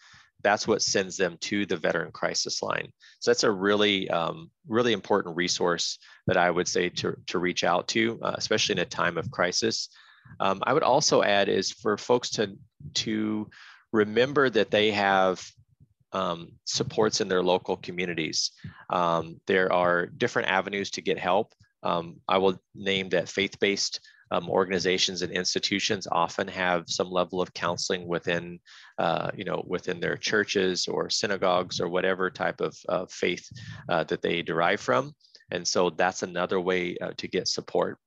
that's 0.43 0.67
what 0.67 0.81
sends 0.81 1.17
them 1.17 1.37
to 1.41 1.65
the 1.65 1.77
veteran 1.77 2.11
crisis 2.11 2.61
line. 2.61 2.91
So 3.19 3.31
that's 3.31 3.43
a 3.43 3.51
really, 3.51 4.09
um, 4.09 4.49
really 4.67 4.93
important 4.93 5.35
resource 5.35 5.97
that 6.27 6.37
I 6.37 6.49
would 6.49 6.67
say 6.67 6.89
to, 6.89 7.15
to 7.27 7.39
reach 7.39 7.63
out 7.63 7.87
to, 7.89 8.19
uh, 8.21 8.35
especially 8.37 8.73
in 8.73 8.79
a 8.79 8.85
time 8.85 9.17
of 9.17 9.31
crisis. 9.31 9.89
Um, 10.39 10.61
I 10.63 10.73
would 10.73 10.83
also 10.83 11.23
add 11.23 11.49
is 11.49 11.71
for 11.71 11.97
folks 11.97 12.29
to, 12.31 12.57
to 12.95 13.49
remember 13.91 14.49
that 14.49 14.71
they 14.71 14.91
have 14.91 15.45
um, 16.13 16.53
supports 16.65 17.21
in 17.21 17.27
their 17.27 17.43
local 17.43 17.77
communities. 17.77 18.51
Um, 18.89 19.39
there 19.47 19.71
are 19.71 20.05
different 20.05 20.49
avenues 20.49 20.91
to 20.91 21.01
get 21.01 21.17
help. 21.17 21.53
Um, 21.83 22.17
I 22.27 22.37
will 22.37 22.59
name 22.75 23.09
that 23.09 23.29
faith-based 23.29 23.99
um, 24.31 24.49
organizations 24.49 25.21
and 25.21 25.31
institutions 25.31 26.07
often 26.11 26.47
have 26.47 26.85
some 26.87 27.11
level 27.11 27.41
of 27.41 27.53
counseling 27.53 28.07
within, 28.07 28.59
uh, 28.97 29.29
you 29.35 29.43
know, 29.43 29.63
within 29.67 29.99
their 29.99 30.17
churches 30.17 30.87
or 30.87 31.09
synagogues 31.09 31.79
or 31.79 31.89
whatever 31.89 32.29
type 32.29 32.61
of 32.61 33.11
faith 33.11 33.47
uh, 33.89 34.03
that 34.05 34.21
they 34.21 34.41
derive 34.41 34.79
from. 34.79 35.13
And 35.51 35.67
so 35.67 35.89
that's 35.89 36.23
another 36.23 36.59
way 36.59 36.97
uh, 37.01 37.11
to 37.17 37.27
get 37.27 37.47
support. 37.47 37.97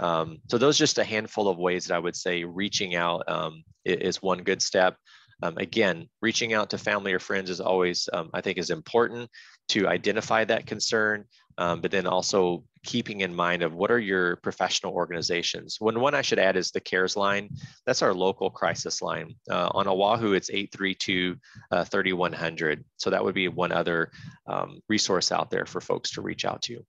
Um, 0.00 0.38
so 0.48 0.58
those 0.58 0.76
just 0.76 0.98
a 0.98 1.04
handful 1.04 1.48
of 1.48 1.58
ways 1.58 1.86
that 1.86 1.94
I 1.94 1.98
would 1.98 2.16
say 2.16 2.44
reaching 2.44 2.94
out 2.94 3.28
um, 3.28 3.64
is 3.84 4.22
one 4.22 4.42
good 4.42 4.60
step. 4.60 4.96
Um, 5.42 5.56
again, 5.58 6.08
reaching 6.22 6.52
out 6.52 6.70
to 6.70 6.78
family 6.78 7.12
or 7.12 7.18
friends 7.18 7.50
is 7.50 7.60
always, 7.60 8.08
um, 8.12 8.30
I 8.34 8.40
think, 8.40 8.58
is 8.58 8.70
important 8.70 9.30
to 9.68 9.88
identify 9.88 10.44
that 10.44 10.66
concern, 10.66 11.24
um, 11.58 11.80
but 11.80 11.90
then 11.90 12.06
also 12.06 12.64
keeping 12.84 13.22
in 13.22 13.34
mind 13.34 13.62
of 13.62 13.74
what 13.74 13.90
are 13.90 13.98
your 13.98 14.36
professional 14.36 14.92
organizations. 14.92 15.76
When 15.78 16.00
one 16.00 16.14
I 16.14 16.22
should 16.22 16.38
add 16.38 16.56
is 16.56 16.70
the 16.70 16.80
CARES 16.80 17.16
line. 17.16 17.48
That's 17.86 18.02
our 18.02 18.12
local 18.12 18.50
crisis 18.50 19.00
line. 19.00 19.34
Uh, 19.50 19.70
on 19.72 19.88
Oahu, 19.88 20.34
it's 20.34 20.50
832 20.50 21.36
uh, 21.70 21.84
3100. 21.84 22.84
So 22.98 23.10
that 23.10 23.24
would 23.24 23.34
be 23.34 23.48
one 23.48 23.72
other 23.72 24.10
um, 24.46 24.80
resource 24.88 25.32
out 25.32 25.50
there 25.50 25.66
for 25.66 25.80
folks 25.80 26.10
to 26.12 26.20
reach 26.20 26.44
out 26.44 26.62
to. 26.62 26.84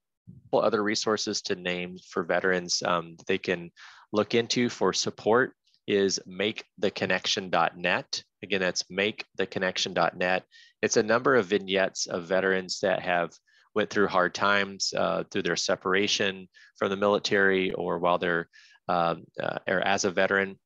Other 0.52 0.84
resources 0.84 1.42
to 1.44 1.56
name 1.56 1.98
for 2.10 2.24
veterans 2.24 2.82
um, 2.84 3.18
they 3.28 3.38
can 3.38 3.72
look 4.12 4.34
into 4.34 4.70
for 4.70 4.94
support 4.94 5.54
is 5.88 6.20
maketheconnection.net. 6.28 8.24
Again, 8.46 8.62
that's 8.62 8.84
maketheconnection.net. 8.84 10.44
It's 10.84 10.98
a 10.98 11.04
number 11.04 11.36
of 11.36 11.48
vignettes 11.48 12.06
of 12.06 12.26
veterans 12.26 12.80
that 12.82 13.02
have 13.02 13.32
went 13.74 13.90
through 13.90 14.08
hard 14.08 14.36
times 14.36 14.94
uh, 14.96 15.24
through 15.32 15.42
their 15.42 15.56
separation 15.56 16.48
from 16.78 16.92
the 16.92 16.96
military 16.96 17.74
or 17.74 17.98
while 17.98 18.20
they're 18.20 18.48
um, 18.88 19.26
uh, 19.42 19.58
or 19.68 19.82
as 19.82 20.06
a 20.06 20.12
veteran. 20.12 20.60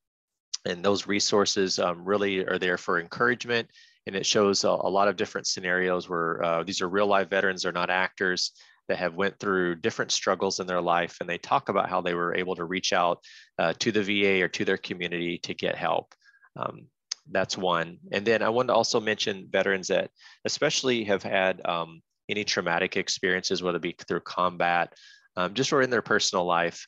And 0.65 0.83
those 0.83 1.07
resources 1.07 1.79
um, 1.79 2.03
really 2.03 2.45
are 2.45 2.59
there 2.59 2.77
for 2.77 2.99
encouragement. 2.99 3.69
And 4.05 4.13
it 4.13 4.25
shows 4.25 4.65
a, 4.65 4.67
a 4.67 4.91
lot 4.91 5.07
of 5.07 5.15
different 5.15 5.47
scenarios 5.47 6.09
where 6.09 6.43
uh, 6.43 6.63
these 6.63 6.81
are 6.81 6.89
real 6.89 7.07
life 7.07 7.29
veterans, 7.29 7.63
they're 7.63 7.71
not 7.71 7.89
actors 7.89 8.51
that 8.89 8.97
have 8.97 9.15
went 9.15 9.39
through 9.39 9.75
different 9.75 10.11
struggles 10.11 10.59
in 10.59 10.67
their 10.67 10.81
life 10.81 11.17
and 11.21 11.29
they 11.29 11.37
talk 11.37 11.69
about 11.69 11.89
how 11.89 12.01
they 12.01 12.15
were 12.15 12.35
able 12.35 12.55
to 12.55 12.65
reach 12.65 12.91
out 12.91 13.23
uh, 13.57 13.71
to 13.79 13.93
the 13.93 14.03
va 14.03 14.43
or 14.43 14.49
to 14.49 14.65
their 14.65 14.77
community 14.77 15.37
to 15.37 15.53
get 15.53 15.75
help 15.75 16.13
um, 16.57 16.87
that's 17.31 17.57
one. 17.57 17.97
And 18.11 18.25
then 18.25 18.41
i 18.41 18.49
wanted 18.49 18.67
to 18.67 18.73
also 18.73 18.99
mention 18.99 19.47
veterans 19.49 19.87
that 19.87 20.11
especially 20.45 21.03
have 21.05 21.23
had 21.23 21.65
um, 21.65 22.01
any 22.29 22.43
traumatic 22.43 22.97
experiences 22.97 23.63
whether 23.63 23.77
it 23.77 23.81
be 23.81 23.95
through 24.07 24.21
combat 24.21 24.93
um, 25.35 25.53
just 25.53 25.73
or 25.73 25.81
in 25.81 25.89
their 25.89 26.01
personal 26.01 26.45
life 26.45 26.87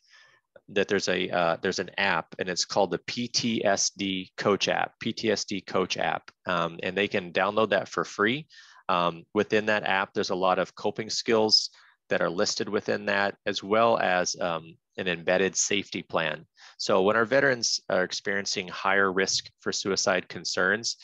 that 0.69 0.87
there's 0.87 1.09
a 1.09 1.29
uh, 1.29 1.57
there's 1.61 1.79
an 1.79 1.91
app 1.97 2.27
and 2.39 2.47
it's 2.49 2.65
called 2.65 2.91
the 2.91 2.99
ptsd 2.99 4.31
coach 4.37 4.67
app 4.67 4.93
ptsd 5.03 5.65
coach 5.65 5.97
app. 5.97 6.31
Um, 6.45 6.79
and 6.83 6.95
they 6.95 7.07
can 7.07 7.31
download 7.31 7.69
that 7.69 7.87
for 7.87 8.03
free. 8.03 8.47
Um, 8.89 9.23
within 9.33 9.67
that 9.67 9.83
app, 9.83 10.13
there's 10.13 10.31
a 10.31 10.35
lot 10.35 10.59
of 10.59 10.75
coping 10.75 11.09
skills 11.09 11.69
that 12.09 12.21
are 12.21 12.29
listed 12.29 12.67
within 12.67 13.05
that, 13.05 13.35
as 13.45 13.63
well 13.63 13.97
as 13.97 14.35
um, 14.39 14.75
an 14.97 15.07
embedded 15.07 15.55
safety 15.55 16.01
plan. 16.01 16.45
So 16.77 17.01
when 17.01 17.15
our 17.15 17.25
veterans 17.25 17.79
are 17.89 18.03
experiencing 18.03 18.67
higher 18.67 19.11
risk 19.11 19.49
for 19.59 19.71
suicide 19.71 20.27
concerns, 20.27 20.97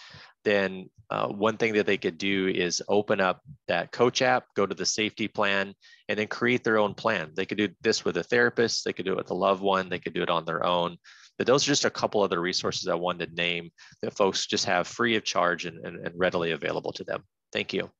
then 0.44 0.90
uh, 1.10 1.28
one 1.28 1.58
thing 1.58 1.74
that 1.74 1.86
they 1.86 1.98
could 1.98 2.18
do 2.18 2.48
is 2.48 2.82
open 2.88 3.20
up 3.20 3.42
that 3.68 3.92
coach 3.92 4.22
app, 4.22 4.46
go 4.56 4.66
to 4.66 4.76
the 4.76 4.86
safety 4.86 5.28
plan, 5.28 5.74
and 6.10 6.18
then 6.18 6.28
create 6.28 6.64
their 6.64 6.78
own 6.78 6.94
plan. 6.94 7.32
They 7.36 7.46
could 7.46 7.58
do 7.58 7.70
this 7.82 8.06
with 8.06 8.18
a 8.18 8.24
therapist, 8.24 8.86
they 8.86 8.94
could 8.94 9.06
do 9.06 9.14
it 9.14 9.18
with 9.18 9.32
a 9.32 9.36
loved 9.36 9.62
one, 9.62 9.90
they 9.90 10.00
could 10.00 10.14
do 10.14 10.24
it 10.24 10.30
on 10.30 10.46
their 10.46 10.66
own. 10.66 10.98
But 11.38 11.48
those 11.48 11.64
are 11.64 11.72
just 11.72 11.86
a 11.86 11.90
couple 11.90 12.22
other 12.22 12.42
resources 12.42 12.88
I 12.88 12.96
wanted 12.96 13.30
to 13.30 13.36
name 13.36 13.70
that 14.02 14.16
folks 14.16 14.48
just 14.48 14.66
have 14.66 14.88
free 14.88 15.16
of 15.16 15.24
charge 15.24 15.66
and, 15.66 15.86
and, 15.86 16.06
and 16.06 16.14
readily 16.18 16.52
available 16.52 16.92
to 16.94 17.04
them. 17.04 17.24
Thank 17.54 17.74
you. 17.74 17.92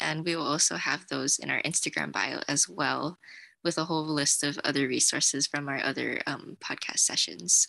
And 0.00 0.24
we 0.24 0.34
will 0.34 0.46
also 0.46 0.76
have 0.76 1.06
those 1.08 1.38
in 1.38 1.50
our 1.50 1.62
Instagram 1.62 2.12
bio 2.12 2.40
as 2.48 2.68
well, 2.68 3.18
with 3.66 3.76
a 3.76 3.84
whole 3.84 4.06
list 4.06 4.44
of 4.44 4.58
other 4.64 4.88
resources 4.88 5.46
from 5.46 5.68
our 5.68 5.82
other 5.84 6.22
um, 6.26 6.56
podcast 6.64 7.00
sessions. 7.00 7.66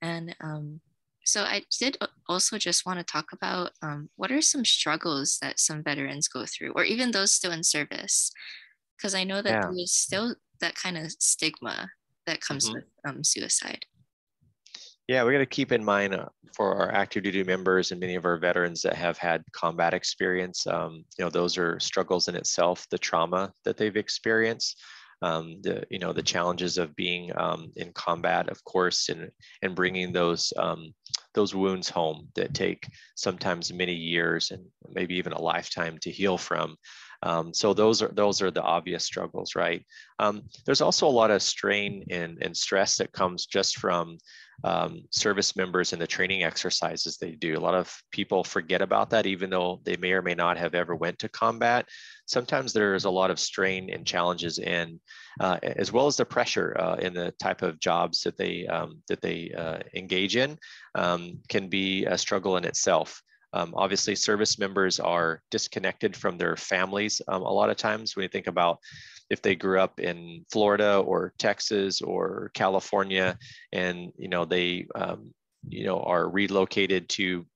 And 0.00 0.34
um, 0.40 0.80
so 1.24 1.42
I 1.42 1.62
did 1.78 1.98
also 2.26 2.56
just 2.56 2.86
want 2.86 2.98
to 2.98 3.04
talk 3.04 3.26
about 3.32 3.72
um, 3.82 4.08
what 4.16 4.32
are 4.32 4.40
some 4.40 4.64
struggles 4.64 5.38
that 5.42 5.60
some 5.60 5.82
veterans 5.82 6.26
go 6.26 6.46
through, 6.46 6.72
or 6.74 6.84
even 6.84 7.10
those 7.10 7.30
still 7.30 7.52
in 7.52 7.62
service, 7.62 8.32
because 8.96 9.14
I 9.14 9.24
know 9.24 9.42
that 9.42 9.50
yeah. 9.50 9.70
there's 9.70 9.92
still 9.92 10.34
that 10.60 10.74
kind 10.74 10.96
of 10.96 11.12
stigma 11.20 11.90
that 12.26 12.40
comes 12.40 12.64
mm-hmm. 12.64 12.76
with 12.76 12.84
um, 13.06 13.22
suicide. 13.22 13.84
Yeah, 15.06 15.24
we 15.24 15.32
got 15.32 15.38
to 15.38 15.46
keep 15.46 15.72
in 15.72 15.84
mind 15.84 16.14
uh, 16.14 16.26
for 16.54 16.74
our 16.74 16.92
active 16.92 17.22
duty 17.22 17.42
members 17.44 17.92
and 17.92 18.00
many 18.00 18.14
of 18.14 18.26
our 18.26 18.38
veterans 18.38 18.82
that 18.82 18.94
have 18.94 19.16
had 19.16 19.42
combat 19.52 19.94
experience. 19.94 20.66
Um, 20.66 21.04
you 21.18 21.24
know, 21.24 21.30
those 21.30 21.56
are 21.56 21.80
struggles 21.80 22.28
in 22.28 22.34
itself. 22.34 22.86
The 22.90 22.98
trauma 22.98 23.52
that 23.64 23.76
they've 23.76 23.96
experienced, 23.96 24.78
um, 25.22 25.60
the 25.62 25.84
you 25.90 25.98
know 25.98 26.12
the 26.12 26.22
challenges 26.22 26.78
of 26.78 26.94
being 26.94 27.32
um, 27.36 27.72
in 27.76 27.92
combat, 27.92 28.48
of 28.48 28.62
course, 28.64 29.08
and 29.08 29.30
and 29.62 29.74
bringing 29.74 30.12
those 30.12 30.52
um, 30.56 30.94
those 31.34 31.54
wounds 31.54 31.88
home 31.88 32.28
that 32.34 32.54
take 32.54 32.88
sometimes 33.16 33.72
many 33.72 33.94
years 33.94 34.50
and 34.50 34.64
maybe 34.88 35.16
even 35.16 35.32
a 35.32 35.40
lifetime 35.40 35.98
to 36.02 36.10
heal 36.10 36.38
from. 36.38 36.76
Um, 37.22 37.52
so 37.52 37.74
those 37.74 38.02
are 38.02 38.08
those 38.08 38.40
are 38.42 38.50
the 38.50 38.62
obvious 38.62 39.04
struggles, 39.04 39.56
right? 39.56 39.84
Um, 40.18 40.42
there's 40.64 40.80
also 40.80 41.06
a 41.06 41.10
lot 41.10 41.30
of 41.30 41.42
strain 41.42 42.04
and, 42.10 42.38
and 42.42 42.56
stress 42.56 42.96
that 42.96 43.12
comes 43.12 43.46
just 43.46 43.78
from 43.78 44.18
um, 44.64 45.02
service 45.10 45.54
members 45.54 45.92
and 45.92 46.02
the 46.02 46.06
training 46.06 46.42
exercises 46.42 47.16
they 47.16 47.32
do. 47.32 47.56
A 47.56 47.60
lot 47.60 47.74
of 47.74 47.96
people 48.10 48.42
forget 48.42 48.82
about 48.82 49.10
that, 49.10 49.26
even 49.26 49.50
though 49.50 49.80
they 49.84 49.96
may 49.96 50.12
or 50.12 50.22
may 50.22 50.34
not 50.34 50.58
have 50.58 50.74
ever 50.74 50.96
went 50.96 51.18
to 51.20 51.28
combat. 51.28 51.88
Sometimes 52.26 52.72
there's 52.72 53.04
a 53.04 53.10
lot 53.10 53.30
of 53.30 53.38
strain 53.38 53.90
and 53.90 54.04
challenges 54.04 54.58
in, 54.58 55.00
uh, 55.40 55.58
as 55.62 55.92
well 55.92 56.06
as 56.06 56.16
the 56.16 56.24
pressure 56.24 56.76
uh, 56.78 56.96
in 56.96 57.14
the 57.14 57.32
type 57.40 57.62
of 57.62 57.80
jobs 57.80 58.22
that 58.22 58.36
they 58.36 58.66
um, 58.66 59.00
that 59.08 59.22
they 59.22 59.52
uh, 59.56 59.78
engage 59.94 60.36
in, 60.36 60.58
um, 60.94 61.38
can 61.48 61.68
be 61.68 62.04
a 62.06 62.18
struggle 62.18 62.56
in 62.56 62.64
itself. 62.64 63.22
Um, 63.52 63.72
obviously, 63.76 64.14
service 64.14 64.58
members 64.58 65.00
are 65.00 65.42
disconnected 65.50 66.16
from 66.16 66.36
their 66.36 66.56
families 66.56 67.20
um, 67.28 67.42
a 67.42 67.52
lot 67.52 67.70
of 67.70 67.76
times. 67.76 68.14
When 68.14 68.22
you 68.22 68.28
think 68.28 68.46
about 68.46 68.78
if 69.30 69.42
they 69.42 69.54
grew 69.54 69.80
up 69.80 70.00
in 70.00 70.44
Florida 70.50 70.98
or 70.98 71.32
Texas 71.38 72.00
or 72.02 72.50
California, 72.54 73.38
and 73.72 74.12
you 74.16 74.28
know 74.28 74.44
they 74.44 74.86
um, 74.94 75.32
you 75.68 75.84
know 75.84 76.00
are 76.00 76.28
relocated 76.28 77.08
to 77.10 77.46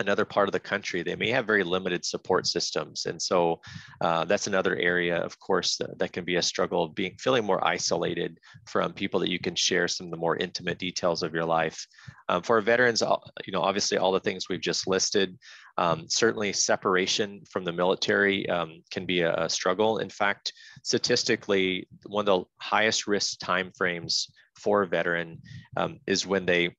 another 0.00 0.24
part 0.24 0.48
of 0.48 0.52
the 0.52 0.60
country, 0.60 1.02
they 1.02 1.16
may 1.16 1.30
have 1.30 1.46
very 1.46 1.64
limited 1.64 2.04
support 2.04 2.46
systems. 2.46 3.06
And 3.06 3.20
so 3.20 3.60
uh, 4.00 4.24
that's 4.24 4.46
another 4.46 4.76
area, 4.76 5.16
of 5.16 5.38
course, 5.40 5.76
that, 5.78 5.98
that, 5.98 6.12
can 6.12 6.24
be 6.24 6.36
a 6.36 6.42
struggle 6.42 6.82
of 6.84 6.94
being 6.94 7.16
feeling 7.18 7.44
more 7.44 7.66
isolated 7.66 8.38
from 8.66 8.92
people 8.92 9.20
that 9.20 9.30
you 9.30 9.38
can 9.38 9.54
share 9.54 9.88
some 9.88 10.06
of 10.06 10.10
the 10.10 10.16
more 10.16 10.36
intimate 10.36 10.78
details 10.78 11.22
of 11.22 11.34
your 11.34 11.44
life. 11.44 11.86
Um, 12.28 12.42
for 12.42 12.60
veterans, 12.60 13.02
you 13.46 13.52
know, 13.52 13.62
obviously 13.62 13.98
all 13.98 14.12
the 14.12 14.20
things 14.20 14.48
we've 14.48 14.60
just 14.60 14.86
listed, 14.86 15.38
um, 15.78 16.06
certainly 16.08 16.52
separation 16.52 17.42
from 17.50 17.64
the 17.64 17.72
military 17.72 18.48
um, 18.48 18.82
can 18.90 19.04
be 19.06 19.20
a, 19.20 19.34
a 19.34 19.48
struggle. 19.48 19.98
In 19.98 20.10
fact, 20.10 20.52
statistically, 20.82 21.88
one 22.06 22.26
of 22.28 22.40
the 22.40 22.44
highest 22.60 23.06
risk 23.06 23.38
timeframes 23.40 24.28
for 24.56 24.82
a 24.82 24.86
veteran 24.86 25.40
um, 25.76 26.00
is 26.06 26.26
when 26.26 26.46
they 26.46 26.74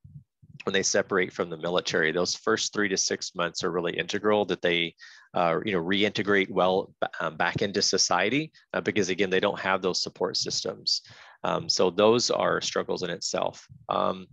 when 0.68 0.74
they 0.74 0.82
separate 0.82 1.32
from 1.32 1.48
the 1.48 1.56
military. 1.56 2.12
Those 2.12 2.34
first 2.34 2.74
three 2.74 2.90
to 2.90 2.96
six 2.98 3.34
months 3.34 3.64
are 3.64 3.70
really 3.70 3.96
integral 3.96 4.44
that 4.44 4.60
they, 4.60 4.94
uh, 5.32 5.60
you 5.64 5.72
know, 5.72 5.82
reintegrate 5.82 6.50
well 6.50 6.92
um, 7.20 7.38
back 7.38 7.62
into 7.62 7.80
society 7.80 8.52
uh, 8.74 8.82
because 8.82 9.08
again, 9.08 9.30
they 9.30 9.40
don't 9.40 9.58
have 9.58 9.80
those 9.80 10.02
support 10.02 10.36
systems. 10.36 11.00
Um, 11.42 11.70
so 11.70 11.88
those 11.88 12.30
are 12.30 12.60
struggles 12.60 13.02
in 13.02 13.08
itself. 13.08 13.66
Um, 13.88 14.26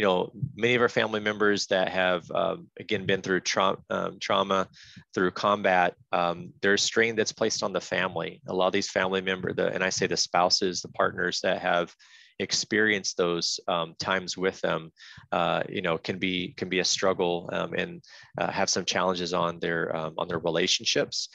you 0.00 0.04
know, 0.04 0.32
many 0.56 0.74
of 0.74 0.82
our 0.82 0.88
family 0.88 1.20
members 1.20 1.68
that 1.68 1.90
have, 1.90 2.28
um, 2.32 2.66
again, 2.80 3.06
been 3.06 3.22
through 3.22 3.42
tra- 3.42 3.78
um, 3.88 4.18
trauma, 4.18 4.66
through 5.14 5.30
combat, 5.30 5.94
um, 6.10 6.52
there's 6.60 6.82
strain 6.82 7.14
that's 7.14 7.32
placed 7.32 7.62
on 7.62 7.72
the 7.72 7.80
family. 7.80 8.42
A 8.48 8.52
lot 8.52 8.66
of 8.66 8.72
these 8.72 8.90
family 8.90 9.20
members, 9.20 9.54
the, 9.54 9.68
and 9.72 9.84
I 9.84 9.90
say 9.90 10.08
the 10.08 10.16
spouses, 10.16 10.82
the 10.82 10.88
partners 10.88 11.38
that 11.42 11.62
have 11.62 11.94
experience 12.38 13.14
those 13.14 13.60
um, 13.68 13.94
times 13.98 14.36
with 14.36 14.60
them, 14.60 14.92
uh, 15.32 15.62
you 15.68 15.82
know, 15.82 15.98
can 15.98 16.18
be 16.18 16.54
can 16.56 16.68
be 16.68 16.80
a 16.80 16.84
struggle 16.84 17.48
um, 17.52 17.74
and 17.74 18.02
uh, 18.38 18.50
have 18.50 18.70
some 18.70 18.84
challenges 18.84 19.32
on 19.32 19.58
their 19.58 19.94
um, 19.94 20.14
on 20.18 20.28
their 20.28 20.38
relationships. 20.38 21.28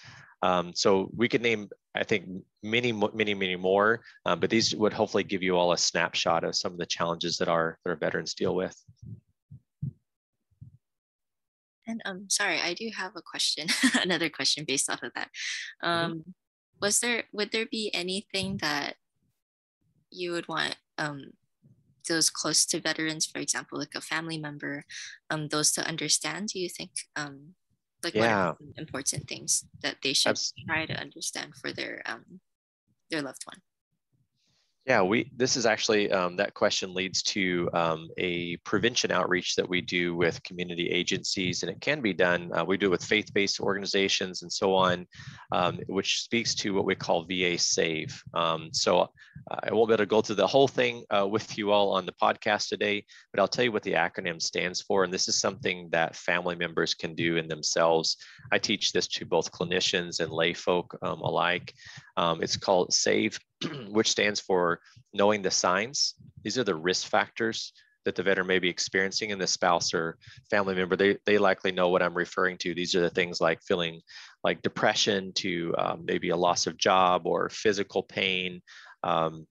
Um, 0.44 0.74
so 0.76 1.10
we 1.16 1.30
could 1.30 1.42
name, 1.42 1.70
I 1.96 2.04
think, 2.04 2.28
many, 2.62 2.92
many, 2.92 3.34
many 3.34 3.56
more, 3.56 4.02
uh, 4.26 4.36
but 4.36 4.50
these 4.50 4.76
would 4.76 4.92
hopefully 4.92 5.24
give 5.24 5.42
you 5.42 5.56
all 5.56 5.72
a 5.72 5.78
snapshot 5.78 6.44
of 6.44 6.54
some 6.54 6.74
of 6.74 6.78
the 6.78 6.86
challenges 6.86 7.38
that 7.38 7.48
our, 7.48 7.78
that 7.86 7.92
our 7.92 7.96
veterans 7.96 8.34
deal 8.34 8.54
with. 8.54 8.76
And 11.88 12.02
um, 12.04 12.26
sorry, 12.30 12.60
I 12.60 12.74
do 12.74 12.90
have 12.94 13.14
a 13.16 13.22
question, 13.22 13.68
another 14.02 14.30
question 14.30 14.66
based 14.68 14.90
off 14.90 15.02
of 15.02 15.14
that. 15.16 15.30
Mm-hmm. 15.82 15.88
Um, 15.88 16.12
mm-hmm. 16.12 16.32
Was 16.82 17.00
there, 17.00 17.24
would 17.32 17.54
there 17.54 17.68
be 17.72 17.90
anything 17.94 18.58
that 18.58 18.96
you 20.12 20.34
would 20.34 20.50
want 20.50 20.76
um, 20.98 21.32
those 22.08 22.30
close 22.30 22.66
to 22.68 22.80
veterans, 22.80 23.26
for 23.26 23.40
example, 23.40 23.80
like 23.80 23.96
a 23.96 24.02
family 24.02 24.38
member, 24.38 24.84
um, 25.30 25.48
those 25.48 25.72
to 25.74 25.88
understand? 25.88 26.50
Do 26.50 26.60
you 26.60 26.70
think 26.70 26.92
um, 27.16 27.56
like 28.04 28.14
yeah. 28.14 28.48
what 28.48 28.56
are 28.56 28.58
important 28.78 29.28
things 29.28 29.66
that 29.82 29.98
they 30.04 30.14
should 30.14 30.38
try 30.68 30.86
to 30.86 30.94
understand 30.94 31.56
for 31.56 31.72
their 31.72 32.02
um, 32.06 32.40
their 33.10 33.22
loved 33.22 33.44
one? 33.46 33.62
Yeah, 34.86 35.02
we 35.02 35.32
this 35.34 35.56
is 35.56 35.66
actually 35.66 36.12
um, 36.12 36.36
that 36.36 36.54
question 36.54 36.94
leads 36.94 37.24
to 37.24 37.70
um, 37.72 38.10
a 38.18 38.58
prevention 38.58 39.12
outreach 39.12 39.56
that 39.56 39.70
we 39.70 39.80
do 39.80 40.14
with 40.14 40.44
community 40.44 40.90
agencies, 40.90 41.64
and 41.64 41.72
it 41.72 41.80
can 41.80 42.02
be 42.02 42.12
done. 42.12 42.52
Uh, 42.54 42.66
we 42.66 42.76
do 42.76 42.88
it 42.88 42.90
with 42.90 43.06
faith-based 43.06 43.62
organizations 43.62 44.42
and 44.42 44.52
so 44.52 44.76
on, 44.76 45.08
um, 45.54 45.80
which 45.88 46.22
speaks 46.24 46.54
to 46.56 46.74
what 46.74 46.84
we 46.84 46.96
call 46.96 47.24
VA 47.24 47.58
Save. 47.58 48.22
Um, 48.34 48.72
so 48.74 49.00
uh, 49.00 49.08
I 49.64 49.74
won't 49.74 49.88
be 49.88 49.94
able 49.94 50.04
to 50.04 50.06
go 50.06 50.22
through 50.22 50.36
the 50.36 50.48
whole 50.48 50.68
thing 50.68 51.06
uh, 51.10 51.26
with 51.26 51.58
you 51.58 51.72
all 51.72 51.92
on 51.92 52.06
the 52.06 52.12
podcast 52.22 52.68
today, 52.68 53.06
but 53.32 53.40
I'll 53.40 53.48
tell 53.48 53.64
you 53.64 53.72
what 53.72 53.84
the 53.84 53.94
acronym 53.94 54.42
stands 54.42 54.82
for, 54.82 55.06
and 55.06 55.14
this 55.14 55.30
is 55.30 55.40
something 55.40 55.88
that 55.92 56.14
family 56.14 56.56
members 56.56 56.94
can 56.94 57.16
do 57.16 57.38
in 57.38 57.48
themselves. 57.48 58.18
I 58.52 58.60
teach 58.60 58.92
this 58.92 59.08
to 59.08 59.26
both 59.26 59.50
clinicians 59.50 60.20
and 60.20 60.30
lay 60.30 60.54
folk 60.54 60.98
um, 61.02 61.22
alike. 61.22 61.74
Um, 62.16 62.44
it's 62.44 62.58
called 62.58 62.94
SAVE 62.94 63.40
which 63.90 64.10
stands 64.10 64.40
for 64.40 64.80
knowing 65.14 65.42
the 65.42 65.52
signs. 65.52 66.16
These 66.44 66.58
are 66.58 66.64
the 66.64 66.76
risk 66.76 67.08
factors 67.08 67.74
that 68.06 68.16
the 68.16 68.24
veteran 68.24 68.48
may 68.48 68.60
be 68.60 68.70
experiencing 68.70 69.32
and 69.32 69.40
the 69.40 69.48
spouse 69.48 69.94
or 69.94 70.18
family 70.50 70.76
member, 70.76 70.96
they, 70.96 71.18
they 71.26 71.38
likely 71.38 71.72
know 71.72 71.90
what 71.90 72.04
I'm 72.04 72.14
referring 72.14 72.58
to. 72.60 72.74
These 72.74 72.96
are 72.96 73.02
the 73.02 73.10
things 73.10 73.40
like 73.40 73.62
feeling 73.64 74.02
like 74.44 74.62
depression 74.62 75.32
to 75.36 75.74
um, 75.78 76.04
maybe 76.06 76.30
a 76.30 76.38
loss 76.38 76.68
of 76.68 76.78
job 76.78 77.26
or 77.26 77.50
physical 77.50 78.04
pain. 78.04 78.62
Um, 79.04 79.48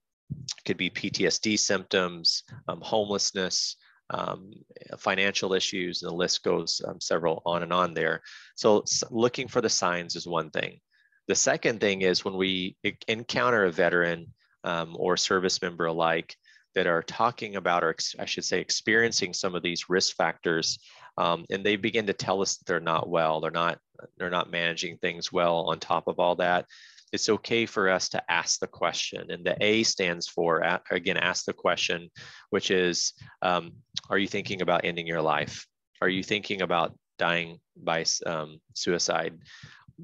could 0.65 0.77
be 0.77 0.89
PTSD 0.89 1.59
symptoms, 1.59 2.43
um, 2.67 2.79
homelessness, 2.81 3.75
um, 4.09 4.51
financial 4.97 5.53
issues, 5.53 6.01
and 6.01 6.11
the 6.11 6.15
list 6.15 6.43
goes 6.43 6.81
um, 6.87 6.99
several 6.99 7.41
on 7.45 7.63
and 7.63 7.73
on 7.73 7.93
there. 7.93 8.21
So 8.55 8.83
looking 9.09 9.47
for 9.47 9.61
the 9.61 9.69
signs 9.69 10.15
is 10.15 10.27
one 10.27 10.49
thing. 10.49 10.79
The 11.27 11.35
second 11.35 11.79
thing 11.79 12.01
is 12.01 12.25
when 12.25 12.35
we 12.35 12.75
encounter 13.07 13.65
a 13.65 13.71
veteran 13.71 14.33
um, 14.63 14.95
or 14.97 15.17
service 15.17 15.61
member 15.61 15.85
alike 15.85 16.35
that 16.75 16.87
are 16.87 17.03
talking 17.03 17.55
about, 17.55 17.83
or 17.83 17.95
I 18.19 18.25
should 18.25 18.45
say, 18.45 18.59
experiencing 18.59 19.33
some 19.33 19.55
of 19.55 19.63
these 19.63 19.89
risk 19.89 20.15
factors, 20.15 20.79
um, 21.17 21.45
and 21.49 21.63
they 21.63 21.75
begin 21.75 22.07
to 22.07 22.13
tell 22.13 22.41
us 22.41 22.57
that 22.57 22.65
they're 22.65 22.79
not 22.79 23.07
well, 23.07 23.39
they're 23.39 23.51
not, 23.51 23.79
they're 24.17 24.29
not 24.29 24.51
managing 24.51 24.97
things 24.97 25.31
well. 25.31 25.69
On 25.69 25.79
top 25.79 26.07
of 26.07 26.19
all 26.19 26.35
that, 26.37 26.65
it's 27.11 27.29
okay 27.29 27.67
for 27.67 27.89
us 27.89 28.09
to 28.09 28.31
ask 28.31 28.59
the 28.59 28.67
question. 28.67 29.29
And 29.29 29.45
the 29.45 29.55
A 29.63 29.83
stands 29.83 30.27
for, 30.27 30.63
again, 30.89 31.17
ask 31.17 31.45
the 31.45 31.53
question, 31.53 32.09
which 32.49 32.71
is, 32.71 33.13
um, 33.43 33.73
are 34.09 34.17
you 34.17 34.27
thinking 34.27 34.63
about 34.63 34.83
ending 34.83 35.05
your 35.05 35.21
life? 35.21 35.67
Are 36.01 36.09
you 36.09 36.23
thinking 36.23 36.63
about 36.63 36.97
dying 37.19 37.59
by 37.77 38.03
um, 38.25 38.59
suicide? 38.73 39.37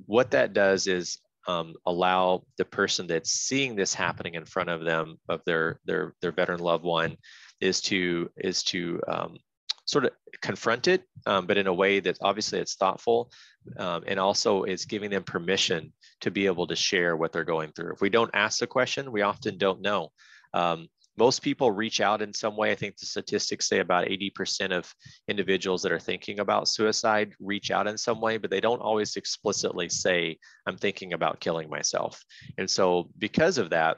What 0.05 0.31
that 0.31 0.53
does 0.53 0.87
is 0.87 1.19
um, 1.47 1.75
allow 1.85 2.43
the 2.57 2.65
person 2.65 3.07
that's 3.07 3.31
seeing 3.31 3.75
this 3.75 3.93
happening 3.93 4.35
in 4.35 4.45
front 4.45 4.69
of 4.69 4.83
them 4.83 5.17
of 5.27 5.41
their 5.45 5.79
their 5.85 6.13
their 6.21 6.31
veteran 6.31 6.59
loved 6.59 6.83
one 6.83 7.17
is 7.59 7.81
to 7.81 8.29
is 8.37 8.63
to 8.63 9.01
um, 9.07 9.37
sort 9.85 10.05
of 10.05 10.11
confront 10.41 10.87
it 10.87 11.03
um, 11.25 11.47
but 11.47 11.57
in 11.57 11.67
a 11.67 11.73
way 11.73 11.99
that 11.99 12.17
obviously 12.21 12.59
it's 12.59 12.75
thoughtful 12.75 13.31
um, 13.77 14.03
and 14.07 14.19
also 14.19 14.63
is 14.63 14.85
giving 14.85 15.09
them 15.09 15.23
permission 15.23 15.91
to 16.21 16.31
be 16.31 16.45
able 16.45 16.67
to 16.67 16.75
share 16.75 17.15
what 17.15 17.31
they're 17.31 17.43
going 17.43 17.71
through. 17.71 17.93
If 17.93 18.01
we 18.01 18.09
don't 18.09 18.31
ask 18.33 18.59
the 18.59 18.67
question 18.67 19.11
we 19.11 19.21
often 19.21 19.57
don't 19.57 19.81
know. 19.81 20.11
Um, 20.53 20.87
most 21.19 21.41
people 21.41 21.69
reach 21.71 21.99
out 21.99 22.21
in 22.21 22.33
some 22.33 22.55
way. 22.55 22.71
I 22.71 22.75
think 22.75 22.97
the 22.97 23.05
statistics 23.05 23.67
say 23.67 23.79
about 23.79 24.07
80% 24.07 24.71
of 24.71 24.91
individuals 25.27 25.81
that 25.83 25.91
are 25.91 25.99
thinking 25.99 26.39
about 26.39 26.69
suicide 26.69 27.33
reach 27.41 27.69
out 27.69 27.87
in 27.87 27.97
some 27.97 28.21
way, 28.21 28.37
but 28.37 28.49
they 28.49 28.61
don't 28.61 28.81
always 28.81 29.17
explicitly 29.17 29.89
say, 29.89 30.37
I'm 30.65 30.77
thinking 30.77 31.13
about 31.13 31.41
killing 31.41 31.69
myself. 31.69 32.23
And 32.57 32.69
so, 32.69 33.09
because 33.17 33.57
of 33.57 33.71
that, 33.71 33.97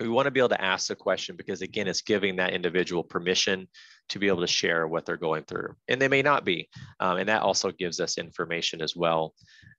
we 0.00 0.08
want 0.08 0.26
to 0.26 0.30
be 0.30 0.40
able 0.40 0.48
to 0.50 0.64
ask 0.64 0.88
the 0.88 0.96
question 0.96 1.36
because, 1.36 1.62
again, 1.62 1.86
it's 1.86 2.02
giving 2.02 2.36
that 2.36 2.52
individual 2.52 3.04
permission 3.04 3.68
to 4.08 4.18
be 4.18 4.26
able 4.26 4.40
to 4.40 4.46
share 4.46 4.88
what 4.88 5.06
they're 5.06 5.16
going 5.16 5.44
through. 5.44 5.74
And 5.88 6.00
they 6.00 6.08
may 6.08 6.22
not 6.22 6.44
be. 6.44 6.68
Um, 6.98 7.18
and 7.18 7.28
that 7.28 7.42
also 7.42 7.70
gives 7.70 8.00
us 8.00 8.18
information 8.18 8.82
as 8.82 8.96
well. 8.96 9.34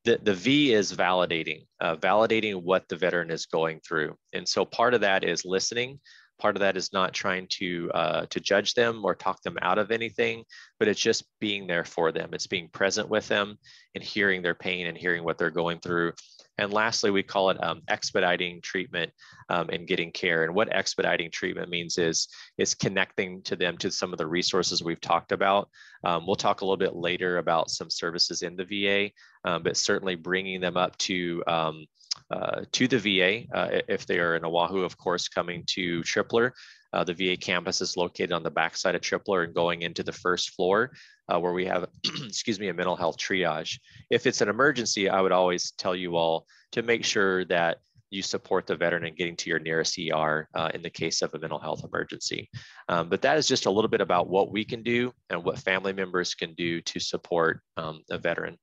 The, 0.06 0.20
the 0.24 0.34
V 0.34 0.74
is 0.74 0.94
validating, 0.94 1.66
uh, 1.82 1.98
validating 1.98 2.64
what 2.64 2.88
the 2.88 2.96
veteran 2.96 3.30
is 3.30 3.46
going 3.46 3.82
through. 3.86 4.16
And 4.32 4.48
so 4.48 4.64
part 4.64 4.94
of 4.94 5.02
that 5.02 5.24
is 5.24 5.44
listening, 5.44 6.00
part 6.42 6.56
of 6.56 6.62
that 6.62 6.76
is 6.76 6.92
not 6.92 7.14
trying 7.14 7.48
to 7.50 7.92
uh, 7.94 8.26
to 8.30 8.40
judge 8.40 8.74
them 8.74 9.06
or 9.06 9.14
talk 9.16 9.42
them 9.44 9.58
out 9.62 9.78
of 9.78 9.92
anything 9.92 10.44
but 10.82 10.88
it's 10.88 11.00
just 11.00 11.26
being 11.40 11.68
there 11.68 11.86
for 11.86 12.12
them. 12.12 12.32
It's 12.34 12.48
being 12.48 12.68
present 12.68 13.08
with 13.08 13.28
them 13.28 13.60
and 13.94 14.04
hearing 14.04 14.42
their 14.42 14.56
pain 14.56 14.88
and 14.88 14.98
hearing 14.98 15.24
what 15.24 15.38
they're 15.38 15.52
going 15.52 15.80
through. 15.80 16.14
And 16.58 16.74
lastly 16.74 17.12
we 17.12 17.22
call 17.22 17.52
it 17.52 17.64
um, 17.64 17.84
expediting 17.88 18.62
treatment 18.64 19.12
um, 19.52 19.70
and 19.70 19.88
getting 19.88 20.12
care. 20.12 20.44
And 20.44 20.56
what 20.56 20.74
expediting 20.74 21.30
treatment 21.30 21.70
means 21.70 22.00
is 22.00 22.28
is 22.58 22.74
connecting 22.74 23.44
to 23.44 23.56
them 23.56 23.78
to 23.78 23.92
some 23.92 24.12
of 24.12 24.18
the 24.18 24.26
resources 24.26 24.82
we've 24.82 25.00
talked 25.00 25.32
about. 25.32 25.70
Um, 26.04 26.26
we'll 26.26 26.36
talk 26.36 26.62
a 26.62 26.66
little 26.66 26.78
bit 26.78 26.96
later 26.96 27.38
about 27.38 27.70
some 27.70 27.92
services 27.92 28.42
in 28.42 28.56
the 28.56 28.66
va 28.66 29.12
um, 29.48 29.62
but 29.62 29.78
certainly 29.78 30.16
bringing 30.16 30.62
them 30.62 30.78
up 30.78 30.98
to 30.98 31.44
um, 31.46 31.86
uh, 32.32 32.62
to 32.72 32.88
the 32.88 32.98
VA. 32.98 33.44
Uh, 33.54 33.82
if 33.88 34.06
they 34.06 34.20
are 34.20 34.36
in 34.36 34.46
Oahu, 34.46 34.84
of 34.84 34.98
course, 34.98 35.28
coming 35.28 35.64
to 35.68 36.02
Tripler. 36.02 36.52
Uh, 36.94 37.04
the 37.04 37.14
VA 37.14 37.38
campus 37.38 37.80
is 37.80 37.96
located 37.96 38.34
on 38.34 38.44
the 38.44 38.52
backside 38.52 38.96
of 38.96 39.02
Tripler 39.02 39.46
and 39.46 39.54
going 39.54 39.82
into 39.82 40.04
the 40.04 40.12
first 40.12 40.52
floor 40.52 40.92
uh, 41.30 41.40
where 41.40 41.54
we 41.54 41.66
have, 41.66 41.88
excuse 42.24 42.60
me, 42.60 42.68
a 42.68 42.74
mental 42.74 42.96
health 42.96 43.18
triage. 43.18 43.80
If 44.10 44.26
it's 44.26 44.42
an 44.42 44.50
emergency, 44.50 45.10
I 45.10 45.22
would 45.22 45.32
always 45.32 45.72
tell 45.72 45.96
you 45.96 46.16
all 46.18 46.46
to 46.74 46.82
make 46.82 47.06
sure 47.06 47.46
that 47.46 47.78
you 48.10 48.22
support 48.22 48.68
the 48.68 48.76
veteran 48.76 49.06
in 49.06 49.16
getting 49.16 49.38
to 49.38 49.50
your 49.50 49.60
nearest 49.60 49.98
ER 49.98 50.50
in 50.74 50.82
the 50.82 50.90
case 50.90 51.22
of 51.22 51.34
a 51.34 51.40
mental 51.40 51.60
health 51.60 51.86
emergency. 51.86 52.50
Um, 52.90 53.08
but 53.08 53.22
that 53.22 53.38
is 53.38 53.48
just 53.48 53.68
a 53.68 53.72
little 53.72 53.90
bit 53.90 54.02
about 54.02 54.30
what 54.30 54.52
we 54.52 54.66
can 54.66 54.84
do 54.84 55.14
and 55.30 55.46
what 55.46 55.60
family 55.60 55.94
members 55.94 56.36
can 56.36 56.54
do 56.56 56.82
to 56.82 57.00
support 57.00 57.62
um, 57.78 58.04
a 58.10 58.18
veteran. 58.18 58.58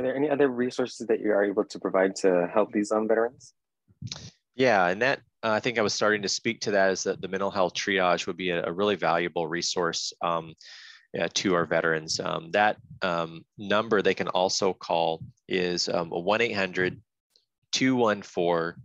Are 0.00 0.02
there 0.02 0.16
any 0.16 0.30
other 0.30 0.48
resources 0.48 1.06
that 1.08 1.20
you 1.20 1.30
are 1.30 1.44
able 1.44 1.62
to 1.62 1.78
provide 1.78 2.16
to 2.16 2.48
help 2.50 2.72
these 2.72 2.90
um, 2.90 3.06
veterans? 3.06 3.52
Yeah, 4.54 4.86
and 4.86 5.02
that 5.02 5.18
uh, 5.42 5.50
I 5.50 5.60
think 5.60 5.78
I 5.78 5.82
was 5.82 5.92
starting 5.92 6.22
to 6.22 6.28
speak 6.28 6.62
to 6.62 6.70
that 6.70 6.92
is 6.92 7.02
that 7.02 7.20
the 7.20 7.28
mental 7.28 7.50
health 7.50 7.74
triage 7.74 8.26
would 8.26 8.38
be 8.38 8.48
a, 8.48 8.64
a 8.64 8.72
really 8.72 8.96
valuable 8.96 9.46
resource 9.46 10.14
um, 10.22 10.54
yeah, 11.12 11.28
to 11.34 11.54
our 11.54 11.66
veterans. 11.66 12.18
Um, 12.18 12.50
that 12.52 12.78
um, 13.02 13.44
number 13.58 14.00
they 14.00 14.14
can 14.14 14.28
also 14.28 14.72
call 14.72 15.22
is 15.50 15.86
um, 15.90 16.08
1 16.08 16.40
800 16.40 16.98
214 17.72 18.82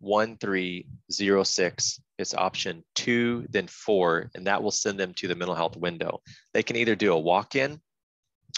1306. 0.00 2.00
It's 2.18 2.34
option 2.34 2.82
two, 2.96 3.46
then 3.50 3.68
four, 3.68 4.32
and 4.34 4.48
that 4.48 4.64
will 4.64 4.72
send 4.72 4.98
them 4.98 5.14
to 5.14 5.28
the 5.28 5.36
mental 5.36 5.54
health 5.54 5.76
window. 5.76 6.22
They 6.54 6.64
can 6.64 6.74
either 6.74 6.96
do 6.96 7.12
a 7.12 7.20
walk 7.20 7.54
in 7.54 7.80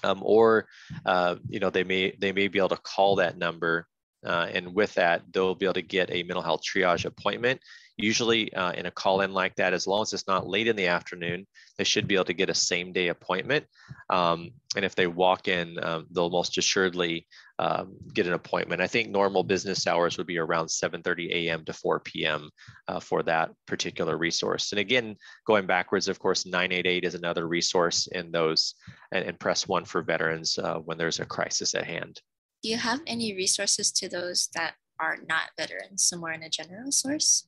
um, 0.04 0.20
or 0.22 0.66
uh, 1.04 1.36
you 1.48 1.60
know 1.60 1.70
they 1.70 1.84
may 1.84 2.14
they 2.18 2.32
may 2.32 2.48
be 2.48 2.58
able 2.58 2.68
to 2.70 2.76
call 2.76 3.16
that 3.16 3.36
number 3.36 3.86
uh, 4.24 4.48
and 4.52 4.74
with 4.74 4.92
that 4.94 5.22
they'll 5.32 5.54
be 5.54 5.66
able 5.66 5.74
to 5.74 5.82
get 5.82 6.10
a 6.10 6.22
mental 6.22 6.42
health 6.42 6.62
triage 6.62 7.04
appointment 7.04 7.60
usually 7.98 8.52
uh, 8.54 8.70
in 8.72 8.86
a 8.86 8.90
call 8.92 9.22
in 9.22 9.32
like 9.32 9.56
that. 9.56 9.72
As 9.72 9.88
long 9.88 10.02
as 10.02 10.12
it's 10.12 10.28
not 10.28 10.46
late 10.46 10.68
in 10.68 10.76
the 10.76 10.86
afternoon 10.86 11.46
they 11.76 11.84
should 11.84 12.08
be 12.08 12.14
able 12.14 12.24
to 12.26 12.32
get 12.32 12.50
a 12.50 12.54
same 12.54 12.92
day 12.92 13.08
appointment. 13.08 13.66
Um, 14.08 14.50
and 14.76 14.84
if 14.84 14.94
they 14.94 15.06
walk 15.06 15.48
in 15.48 15.82
um, 15.82 16.06
they'll 16.10 16.30
most 16.30 16.56
assuredly 16.58 17.26
um, 17.58 17.96
get 18.14 18.26
an 18.26 18.34
appointment. 18.34 18.80
I 18.80 18.86
think 18.86 19.10
normal 19.10 19.42
business 19.42 19.86
hours 19.86 20.16
would 20.16 20.28
be 20.28 20.38
around 20.38 20.66
7.30 20.66 21.30
a.m 21.30 21.64
to 21.64 21.72
4 21.72 22.00
p.m 22.00 22.50
uh, 22.86 23.00
for 23.00 23.22
that 23.24 23.50
particular 23.66 24.16
resource. 24.16 24.72
And 24.72 24.78
again 24.78 25.16
going 25.46 25.66
backwards 25.66 26.08
of 26.08 26.18
course 26.18 26.46
988 26.46 27.04
is 27.04 27.14
another 27.14 27.48
resource 27.48 28.06
in 28.08 28.30
those 28.30 28.74
and, 29.12 29.24
and 29.24 29.40
press 29.40 29.66
one 29.66 29.84
for 29.84 30.02
veterans 30.02 30.56
uh, 30.58 30.78
when 30.78 30.98
there's 30.98 31.20
a 31.20 31.26
crisis 31.26 31.74
at 31.74 31.84
hand 31.84 32.20
do 32.62 32.68
you 32.68 32.76
have 32.76 33.00
any 33.06 33.34
resources 33.34 33.90
to 33.92 34.08
those 34.08 34.48
that 34.54 34.74
are 35.00 35.18
not 35.28 35.50
veterans 35.56 36.04
somewhere 36.04 36.32
in 36.32 36.42
a 36.42 36.50
general 36.50 36.90
source 36.90 37.46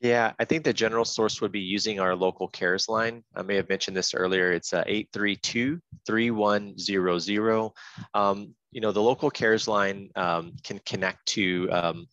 yeah, 0.00 0.32
I 0.38 0.44
think 0.44 0.64
the 0.64 0.74
general 0.74 1.06
source 1.06 1.40
would 1.40 1.52
be 1.52 1.60
using 1.60 2.00
our 2.00 2.14
local 2.14 2.48
CARES 2.48 2.86
line. 2.88 3.24
I 3.34 3.40
may 3.40 3.56
have 3.56 3.70
mentioned 3.70 3.96
this 3.96 4.12
earlier. 4.12 4.52
It's 4.52 4.74
uh, 4.74 4.84
832-3100. 4.84 7.70
Um, 8.12 8.54
you 8.72 8.82
know, 8.82 8.92
the 8.92 9.00
local 9.00 9.30
CARES 9.30 9.66
line 9.66 10.10
um, 10.14 10.52
can 10.62 10.78
connect 10.84 11.24
to 11.28 11.70
um, 11.72 12.06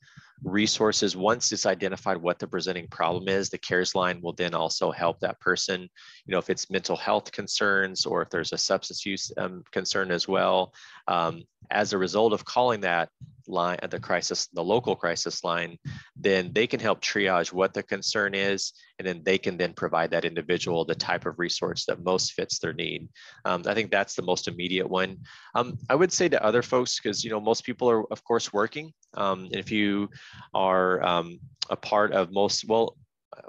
resources 0.44 1.16
once 1.16 1.52
it's 1.52 1.66
identified 1.66 2.18
what 2.18 2.40
the 2.40 2.48
presenting 2.48 2.88
problem 2.88 3.28
is 3.28 3.50
the 3.50 3.58
cares 3.58 3.96
line 3.96 4.20
will 4.22 4.34
then 4.34 4.54
also 4.54 4.92
help 4.92 5.20
that 5.20 5.40
person 5.40 5.90
you 6.26 6.32
know 6.32 6.38
if 6.38 6.50
it's 6.50 6.70
mental 6.70 6.98
health 6.98 7.32
concerns 7.32 8.06
or 8.06 8.22
if 8.22 8.30
there's 8.30 8.52
a 8.52 8.58
substance 8.58 9.06
use 9.06 9.32
um, 9.38 9.64
concern 9.72 10.12
as 10.12 10.28
well 10.28 10.74
um, 11.08 11.44
as 11.72 11.94
a 11.94 11.98
result 11.98 12.34
of 12.34 12.46
calling 12.46 12.82
that 12.82 13.10
line 13.48 13.78
the 13.90 14.00
crisis 14.00 14.48
the 14.54 14.64
local 14.64 14.96
crisis 14.96 15.44
line 15.44 15.78
then 16.16 16.52
they 16.54 16.66
can 16.66 16.80
help 16.80 17.02
triage 17.02 17.52
what 17.52 17.74
the 17.74 17.84
concern 17.84 18.34
is 18.34 18.74
and 19.00 19.08
then 19.08 19.22
they 19.24 19.38
can 19.38 19.58
then 19.58 19.74
provide 19.74 20.10
that 20.10 20.26
individual 20.26 20.86
the 20.86 20.96
type 20.96 21.26
of 21.26 21.38
resource 21.38 21.86
that 21.86 22.04
most 22.04 22.34
fits 22.34 22.60
their 22.60 22.74
need 22.74 23.08
um, 23.46 23.62
i 23.68 23.74
think 23.74 23.92
that's 23.92 24.16
the 24.16 24.22
most 24.22 24.48
immediate 24.48 24.90
one 24.90 25.18
um, 25.56 25.78
i 25.90 25.96
would 25.96 26.12
say 26.12 26.30
to 26.30 26.44
other 26.44 26.62
folks 26.62 27.00
because 27.00 27.24
you 27.24 27.30
know 27.30 27.40
most 27.40 27.66
people 27.66 27.90
are 27.90 28.10
of 28.12 28.24
course 28.24 28.54
working 28.54 28.94
um, 29.16 29.48
if 29.52 29.70
you 29.72 30.10
are 30.54 31.04
um, 31.04 31.38
a 31.70 31.76
part 31.76 32.14
of 32.14 32.32
most 32.32 32.66
well 32.68 32.96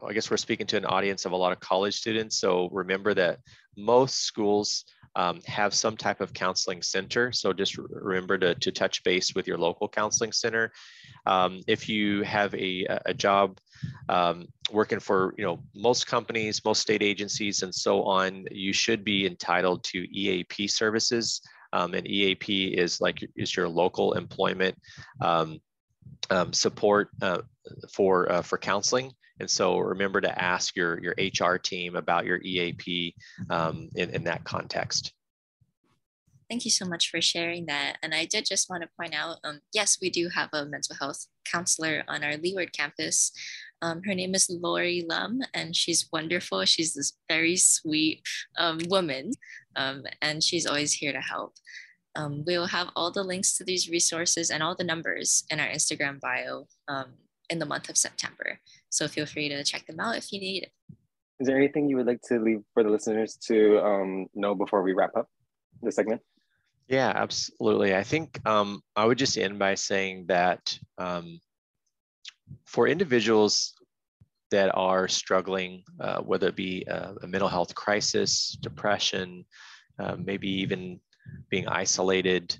I 0.03 0.13
guess 0.13 0.31
we're 0.31 0.39
speaking 0.39 0.67
to 0.69 0.77
an 0.77 0.87
audience 0.87 1.25
of 1.25 1.33
a 1.33 1.37
lot 1.37 1.53
of 1.53 1.61
college 1.61 1.95
students. 1.95 2.39
So 2.39 2.69
remember 2.73 3.13
that 3.15 3.39
most 3.77 4.23
schools 4.23 4.85
um, 5.17 5.41
have 5.47 5.75
some 5.75 5.97
type 5.97 6.21
of 6.21 6.33
counseling 6.33 6.83
center. 6.83 7.33
So 7.33 7.53
just 7.53 7.77
remember 7.79 8.39
to, 8.39 8.55
to 8.55 8.73
touch 8.73 9.03
base 9.05 9.35
with 9.35 9.47
your 9.47 9.59
local 9.59 9.89
counseling 9.89 10.33
center. 10.33 10.73
Um, 11.27 11.61
if 11.67 11.89
you 11.89 12.23
have 12.23 12.55
a, 12.55 12.87
a 13.07 13.15
job 13.15 13.59
um, 14.09 14.47
working 14.73 15.01
for 15.01 15.35
you 15.37 15.45
know 15.45 15.61
most 15.75 16.07
companies, 16.07 16.65
most 16.65 16.81
state 16.81 17.03
agencies, 17.03 17.63
and 17.63 17.75
so 17.75 18.03
on, 18.03 18.47
you 18.51 18.73
should 18.73 19.05
be 19.05 19.27
entitled 19.27 19.85
to 19.85 19.99
EAP 19.99 20.69
services. 20.69 21.41
Um, 21.73 21.95
and 21.95 22.07
EAP 22.07 22.75
is 22.79 23.01
like 23.01 23.27
is 23.37 23.57
your 23.57 23.69
local 23.69 24.13
employment 24.13 24.77
um, 25.21 25.61
um, 26.31 26.53
support 26.53 27.09
uh, 27.21 27.43
for 27.93 28.31
uh, 28.31 28.43
for 28.43 28.59
counseling. 28.59 29.13
And 29.41 29.51
so 29.51 29.79
remember 29.79 30.21
to 30.21 30.43
ask 30.43 30.77
your, 30.77 31.01
your 31.01 31.15
HR 31.19 31.59
team 31.59 31.97
about 31.97 32.25
your 32.25 32.41
EAP 32.43 33.15
um, 33.51 33.89
in, 33.95 34.11
in 34.11 34.25
that 34.25 34.45
context. 34.45 35.13
Thank 36.49 36.65
you 36.65 36.71
so 36.71 36.85
much 36.85 37.11
for 37.11 37.21
sharing 37.21 37.67
that. 37.67 37.97
And 38.03 38.15
I 38.15 38.27
did 38.27 38.45
just 38.45 38.69
want 38.69 38.83
to 38.83 38.89
point 38.99 39.15
out 39.15 39.39
um, 39.45 39.61
yes, 39.73 39.99
we 40.01 40.11
do 40.11 40.29
have 40.29 40.51
a 40.53 40.67
mental 40.67 40.95
health 40.97 41.27
counselor 41.51 42.05
on 42.07 42.23
our 42.23 42.37
Leeward 42.37 42.73
campus. 42.73 43.33
Um, 43.83 44.03
her 44.05 44.15
name 44.15 44.35
is 44.35 44.49
Lori 44.51 45.05
Lum, 45.09 45.41
and 45.53 45.75
she's 45.75 46.09
wonderful. 46.13 46.65
She's 46.65 46.95
this 46.95 47.15
very 47.29 47.57
sweet 47.57 48.23
um, 48.59 48.79
woman, 48.89 49.33
um, 49.77 50.05
and 50.23 50.43
she's 50.43 50.67
always 50.67 50.93
here 50.93 51.13
to 51.13 51.21
help. 51.21 51.55
Um, 52.17 52.45
we 52.47 52.57
will 52.57 52.67
have 52.67 52.89
all 52.95 53.11
the 53.11 53.25
links 53.25 53.57
to 53.59 53.65
these 53.65 53.91
resources 53.91 54.51
and 54.51 54.63
all 54.63 54.77
the 54.77 54.85
numbers 54.85 55.45
in 55.51 55.61
our 55.61 55.69
Instagram 55.69 56.21
bio 56.21 56.67
um, 56.89 57.15
in 57.51 57.59
the 57.59 57.67
month 57.67 57.89
of 57.89 57.97
September. 57.97 58.61
So 58.95 59.09
feel 59.09 59.27
free 59.27 59.49
to 59.49 59.65
check 59.65 59.87
them 59.87 59.99
out 59.99 60.17
if 60.17 60.33
you 60.33 60.39
need 60.39 60.71
Is 61.41 61.49
there 61.49 61.57
anything 61.57 61.89
you 61.89 61.97
would 61.97 62.07
like 62.07 62.23
to 62.29 62.39
leave 62.39 62.63
for 62.73 62.85
the 62.85 62.91
listeners 62.91 63.37
to 63.49 63.81
um, 63.81 64.27
know 64.35 64.55
before 64.55 64.83
we 64.83 64.93
wrap 64.93 65.17
up 65.17 65.27
the 65.83 65.91
segment? 65.91 66.23
Yeah, 66.87 67.13
absolutely. 67.15 67.97
I 67.97 68.05
think 68.05 68.39
um, 68.47 68.83
I 68.95 69.05
would 69.05 69.19
just 69.19 69.37
end 69.37 69.59
by 69.59 69.75
saying 69.75 70.27
that 70.29 70.79
um, 70.97 71.41
for 72.67 72.87
individuals 72.87 73.75
that 74.53 74.71
are 74.77 75.09
struggling, 75.09 75.83
uh, 75.99 76.21
whether 76.21 76.49
it 76.49 76.57
be 76.57 76.85
a, 76.87 77.15
a, 77.23 77.27
mental 77.27 77.49
health 77.49 77.75
crisis, 77.75 78.57
depression, 78.61 79.45
uh, 79.99 80.15
maybe 80.17 80.49
even 80.49 81.01
being 81.51 81.67
isolated, 81.67 82.57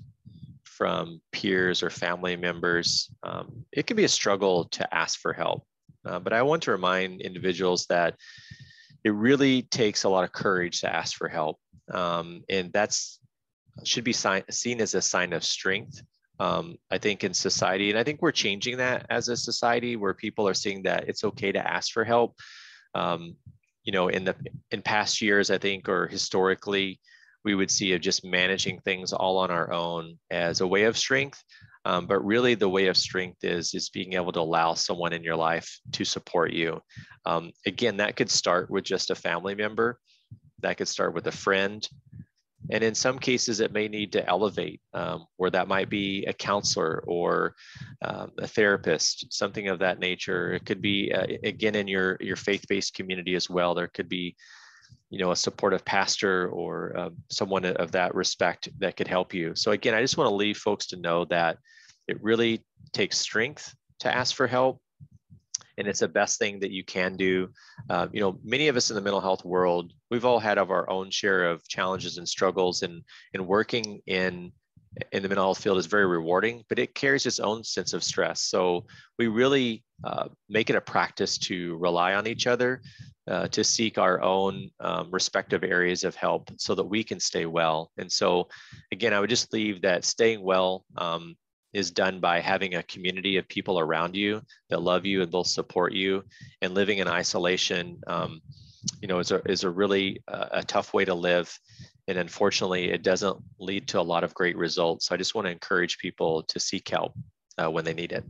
from 0.65 1.21
peers 1.31 1.81
or 1.81 1.89
family 1.89 2.35
members, 2.35 3.09
um, 3.23 3.63
it 3.71 3.87
can 3.87 3.95
be 3.95 4.03
a 4.03 4.09
struggle 4.09 4.65
to 4.65 4.93
ask 4.93 5.17
for 5.21 5.31
help. 5.31 5.65
Uh, 6.05 6.19
but 6.19 6.33
I 6.33 6.41
want 6.41 6.63
to 6.63 6.71
remind 6.71 7.21
individuals 7.21 7.85
that 7.87 8.15
it 9.03 9.13
really 9.13 9.63
takes 9.63 10.03
a 10.03 10.09
lot 10.09 10.23
of 10.23 10.31
courage 10.31 10.81
to 10.81 10.93
ask 10.93 11.15
for 11.15 11.27
help. 11.27 11.59
Um, 11.91 12.43
and 12.49 12.71
that's 12.73 13.19
should 13.83 14.03
be 14.03 14.13
seen 14.13 14.81
as 14.81 14.95
a 14.95 15.01
sign 15.01 15.33
of 15.33 15.43
strength. 15.43 16.01
Um, 16.39 16.77
I 16.91 16.97
think 16.97 17.23
in 17.23 17.33
society, 17.33 17.89
and 17.89 17.99
I 17.99 18.03
think 18.03 18.21
we're 18.21 18.31
changing 18.31 18.77
that 18.77 19.05
as 19.09 19.29
a 19.29 19.37
society 19.37 19.95
where 19.95 20.13
people 20.13 20.47
are 20.47 20.53
seeing 20.53 20.83
that 20.83 21.07
it's 21.07 21.23
okay 21.23 21.51
to 21.51 21.65
ask 21.65 21.91
for 21.91 22.03
help. 22.03 22.35
Um, 22.93 23.35
you 23.83 23.91
know, 23.91 24.07
in 24.07 24.25
the 24.25 24.35
in 24.71 24.81
past 24.81 25.21
years, 25.21 25.51
I 25.51 25.57
think, 25.57 25.87
or 25.87 26.07
historically, 26.07 26.99
we 27.43 27.55
would 27.55 27.69
see 27.69 27.93
of 27.93 28.01
just 28.01 28.25
managing 28.25 28.79
things 28.79 29.13
all 29.13 29.37
on 29.37 29.51
our 29.51 29.71
own 29.71 30.17
as 30.31 30.61
a 30.61 30.67
way 30.67 30.83
of 30.83 30.97
strength. 30.97 31.41
Um, 31.85 32.07
but 32.07 32.25
really, 32.25 32.55
the 32.55 32.69
way 32.69 32.87
of 32.87 32.97
strength 32.97 33.43
is 33.43 33.73
is 33.73 33.89
being 33.89 34.13
able 34.13 34.31
to 34.31 34.39
allow 34.39 34.73
someone 34.73 35.13
in 35.13 35.23
your 35.23 35.35
life 35.35 35.79
to 35.91 36.03
support 36.03 36.51
you. 36.51 36.81
Um, 37.25 37.51
again, 37.65 37.97
that 37.97 38.15
could 38.15 38.31
start 38.31 38.69
with 38.69 38.83
just 38.83 39.11
a 39.11 39.15
family 39.15 39.55
member. 39.55 39.99
That 40.61 40.77
could 40.77 40.87
start 40.87 41.13
with 41.13 41.27
a 41.27 41.31
friend. 41.31 41.87
And 42.71 42.83
in 42.83 42.95
some 42.95 43.19
cases, 43.19 43.59
it 43.59 43.73
may 43.73 43.87
need 43.87 44.11
to 44.13 44.27
elevate, 44.27 44.81
um, 44.93 45.27
where 45.37 45.51
that 45.51 45.67
might 45.67 45.89
be 45.89 46.25
a 46.25 46.33
counselor 46.33 47.03
or 47.05 47.53
um, 48.03 48.31
a 48.39 48.47
therapist, 48.47 49.31
something 49.31 49.67
of 49.67 49.77
that 49.79 49.99
nature. 49.99 50.53
It 50.53 50.65
could 50.65 50.81
be, 50.81 51.13
uh, 51.13 51.27
again, 51.43 51.75
in 51.75 51.87
your, 51.87 52.17
your 52.19 52.35
faith 52.35 52.65
based 52.67 52.95
community 52.95 53.35
as 53.35 53.49
well. 53.51 53.75
There 53.75 53.87
could 53.87 54.09
be 54.09 54.35
you 55.09 55.19
know 55.19 55.31
a 55.31 55.35
supportive 55.35 55.85
pastor 55.85 56.49
or 56.49 56.95
uh, 56.97 57.09
someone 57.29 57.65
of 57.65 57.91
that 57.91 58.15
respect 58.15 58.69
that 58.79 58.97
could 58.97 59.07
help 59.07 59.33
you 59.33 59.53
so 59.55 59.71
again 59.71 59.93
i 59.93 60.01
just 60.01 60.17
want 60.17 60.29
to 60.29 60.35
leave 60.35 60.57
folks 60.57 60.87
to 60.87 60.97
know 60.97 61.25
that 61.25 61.57
it 62.07 62.21
really 62.23 62.63
takes 62.93 63.17
strength 63.17 63.73
to 63.99 64.13
ask 64.13 64.35
for 64.35 64.47
help 64.47 64.81
and 65.77 65.87
it's 65.87 65.99
the 65.99 66.07
best 66.07 66.39
thing 66.39 66.59
that 66.59 66.71
you 66.71 66.83
can 66.83 67.15
do 67.15 67.47
uh, 67.89 68.07
you 68.11 68.19
know 68.19 68.39
many 68.43 68.67
of 68.67 68.75
us 68.75 68.89
in 68.89 68.95
the 68.95 69.01
mental 69.01 69.21
health 69.21 69.45
world 69.45 69.93
we've 70.09 70.25
all 70.25 70.39
had 70.39 70.57
of 70.57 70.71
our 70.71 70.89
own 70.89 71.09
share 71.09 71.45
of 71.49 71.67
challenges 71.67 72.17
and 72.17 72.27
struggles 72.27 72.81
and 72.81 73.01
and 73.33 73.45
working 73.45 74.01
in 74.07 74.51
in 75.11 75.21
the 75.21 75.29
mental 75.29 75.45
health 75.45 75.61
field 75.61 75.77
is 75.77 75.85
very 75.85 76.05
rewarding, 76.05 76.63
but 76.69 76.79
it 76.79 76.95
carries 76.95 77.25
its 77.25 77.39
own 77.39 77.63
sense 77.63 77.93
of 77.93 78.03
stress. 78.03 78.41
So 78.41 78.85
we 79.17 79.27
really 79.27 79.83
uh, 80.03 80.27
make 80.49 80.69
it 80.69 80.75
a 80.75 80.81
practice 80.81 81.37
to 81.37 81.77
rely 81.77 82.13
on 82.13 82.27
each 82.27 82.47
other 82.47 82.81
uh, 83.27 83.47
to 83.47 83.63
seek 83.63 83.97
our 83.97 84.21
own 84.21 84.69
um, 84.79 85.09
respective 85.11 85.63
areas 85.63 86.03
of 86.03 86.15
help 86.15 86.49
so 86.57 86.75
that 86.75 86.83
we 86.83 87.03
can 87.03 87.19
stay 87.19 87.45
well. 87.45 87.91
And 87.97 88.11
so, 88.11 88.47
again, 88.91 89.13
I 89.13 89.19
would 89.19 89.29
just 89.29 89.53
leave 89.53 89.81
that 89.81 90.05
staying 90.05 90.43
well 90.43 90.85
um, 90.97 91.35
is 91.73 91.91
done 91.91 92.19
by 92.19 92.39
having 92.39 92.75
a 92.75 92.83
community 92.83 93.37
of 93.37 93.47
people 93.47 93.79
around 93.79 94.15
you 94.15 94.41
that 94.69 94.81
love 94.81 95.05
you 95.05 95.21
and 95.21 95.31
they'll 95.31 95.43
support 95.43 95.93
you. 95.93 96.23
And 96.61 96.73
living 96.73 96.99
in 96.99 97.07
isolation, 97.07 97.99
um, 98.07 98.41
you 99.01 99.07
know, 99.07 99.19
is 99.19 99.31
a, 99.31 99.41
is 99.49 99.63
a 99.63 99.69
really 99.69 100.21
uh, 100.27 100.47
a 100.51 100.63
tough 100.63 100.93
way 100.93 101.05
to 101.05 101.13
live. 101.13 101.57
And 102.07 102.17
unfortunately, 102.19 102.91
it 102.91 103.01
doesn't 103.01 103.37
lead 103.59 103.87
to 103.89 103.99
a 103.99 104.01
lot 104.01 104.23
of 104.23 104.35
great 104.35 104.57
results. 104.57 105.07
So 105.07 105.15
I 105.15 105.17
just 105.17 105.33
want 105.33 105.47
to 105.47 105.51
encourage 105.51 105.97
people 105.97 106.43
to 106.43 106.59
seek 106.59 106.87
help 106.87 107.13
uh, 107.57 107.71
when 107.71 107.83
they 107.83 107.93
need 107.93 108.11
it. 108.11 108.23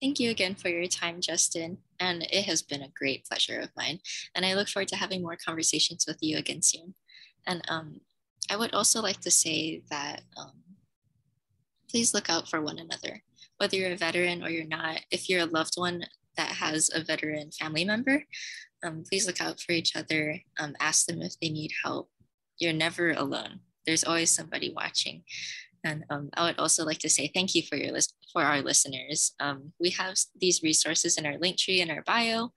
Thank 0.00 0.18
you 0.18 0.30
again 0.30 0.54
for 0.54 0.70
your 0.70 0.86
time, 0.86 1.20
Justin. 1.20 1.78
And 1.98 2.22
it 2.22 2.46
has 2.46 2.62
been 2.62 2.82
a 2.82 2.92
great 2.98 3.26
pleasure 3.26 3.60
of 3.60 3.68
mine. 3.76 4.00
And 4.34 4.46
I 4.46 4.54
look 4.54 4.68
forward 4.68 4.88
to 4.88 4.96
having 4.96 5.20
more 5.20 5.36
conversations 5.36 6.06
with 6.08 6.16
you 6.20 6.38
again 6.38 6.62
soon. 6.62 6.94
And 7.46 7.62
um, 7.68 8.00
I 8.50 8.56
would 8.56 8.72
also 8.72 9.02
like 9.02 9.20
to 9.20 9.30
say 9.30 9.82
that 9.90 10.22
um, 10.38 10.52
please 11.90 12.14
look 12.14 12.30
out 12.30 12.48
for 12.48 12.62
one 12.62 12.78
another, 12.78 13.22
whether 13.58 13.76
you're 13.76 13.92
a 13.92 13.96
veteran 13.96 14.42
or 14.42 14.48
you're 14.48 14.66
not. 14.66 15.00
If 15.10 15.28
you're 15.28 15.42
a 15.42 15.46
loved 15.46 15.74
one 15.76 16.04
that 16.36 16.48
has 16.48 16.90
a 16.94 17.04
veteran 17.04 17.50
family 17.50 17.84
member, 17.84 18.24
um, 18.82 19.04
please 19.06 19.26
look 19.26 19.40
out 19.42 19.60
for 19.60 19.72
each 19.72 19.94
other. 19.96 20.40
Um, 20.58 20.74
ask 20.80 21.06
them 21.06 21.20
if 21.20 21.38
they 21.40 21.50
need 21.50 21.72
help. 21.84 22.08
You're 22.58 22.72
never 22.72 23.10
alone. 23.10 23.60
There's 23.84 24.04
always 24.04 24.30
somebody 24.30 24.72
watching. 24.74 25.24
And 25.84 26.04
um, 26.10 26.30
I 26.34 26.44
would 26.44 26.58
also 26.58 26.84
like 26.84 26.98
to 26.98 27.08
say 27.08 27.30
thank 27.32 27.54
you 27.54 27.62
for 27.62 27.76
your 27.76 27.92
list 27.92 28.14
for 28.32 28.42
our 28.42 28.60
listeners. 28.60 29.32
Um, 29.40 29.72
we 29.80 29.90
have 29.90 30.14
these 30.38 30.62
resources 30.62 31.16
in 31.16 31.26
our 31.26 31.38
link 31.38 31.58
tree 31.58 31.80
in 31.80 31.90
our 31.90 32.02
bio. 32.02 32.52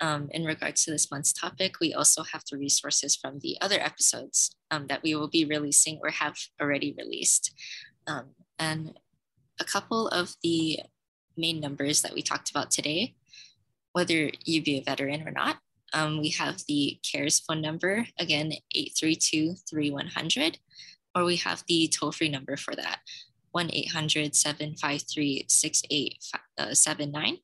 Um, 0.00 0.28
in 0.32 0.44
regards 0.44 0.84
to 0.84 0.90
this 0.90 1.10
month's 1.10 1.32
topic, 1.32 1.80
we 1.80 1.94
also 1.94 2.22
have 2.22 2.42
the 2.50 2.58
resources 2.58 3.16
from 3.16 3.38
the 3.40 3.56
other 3.60 3.80
episodes 3.80 4.54
um, 4.70 4.86
that 4.88 5.02
we 5.02 5.14
will 5.14 5.28
be 5.28 5.44
releasing 5.44 5.98
or 6.02 6.10
have 6.10 6.36
already 6.60 6.94
released. 6.98 7.52
Um, 8.06 8.30
and 8.58 8.98
a 9.58 9.64
couple 9.64 10.08
of 10.08 10.36
the 10.42 10.80
main 11.36 11.60
numbers 11.60 12.02
that 12.02 12.12
we 12.12 12.22
talked 12.22 12.50
about 12.50 12.70
today, 12.70 13.14
whether 13.92 14.30
you 14.44 14.62
be 14.62 14.78
a 14.78 14.82
veteran 14.82 15.26
or 15.26 15.30
not, 15.30 15.58
um, 15.92 16.20
we 16.20 16.30
have 16.30 16.62
the 16.68 16.98
CARES 17.10 17.40
phone 17.40 17.62
number, 17.62 18.06
again, 18.18 18.52
832 18.74 19.54
3100 19.68 20.58
or 21.16 21.24
we 21.24 21.36
have 21.36 21.64
the 21.66 21.88
toll 21.88 22.12
free 22.12 22.28
number 22.28 22.56
for 22.56 22.76
that 22.76 23.00
1 23.52 23.70
800 23.72 24.36
753 24.36 25.46
6879. 25.48 27.38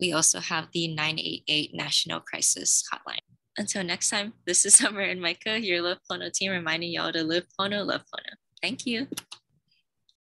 We 0.00 0.12
also 0.12 0.38
have 0.38 0.68
the 0.72 0.86
988 0.94 1.74
National 1.74 2.20
Crisis 2.20 2.84
Hotline. 2.92 3.18
Until 3.58 3.82
next 3.82 4.10
time, 4.10 4.34
this 4.46 4.64
is 4.64 4.76
Summer 4.76 5.00
and 5.00 5.20
Micah, 5.20 5.60
your 5.60 5.82
Love 5.82 5.98
Pono 6.08 6.32
team, 6.32 6.52
reminding 6.52 6.92
y'all 6.92 7.12
to 7.12 7.24
live 7.24 7.44
Pono, 7.58 7.84
love 7.84 8.02
Pono. 8.02 8.34
Thank 8.62 8.86
you. 8.86 9.08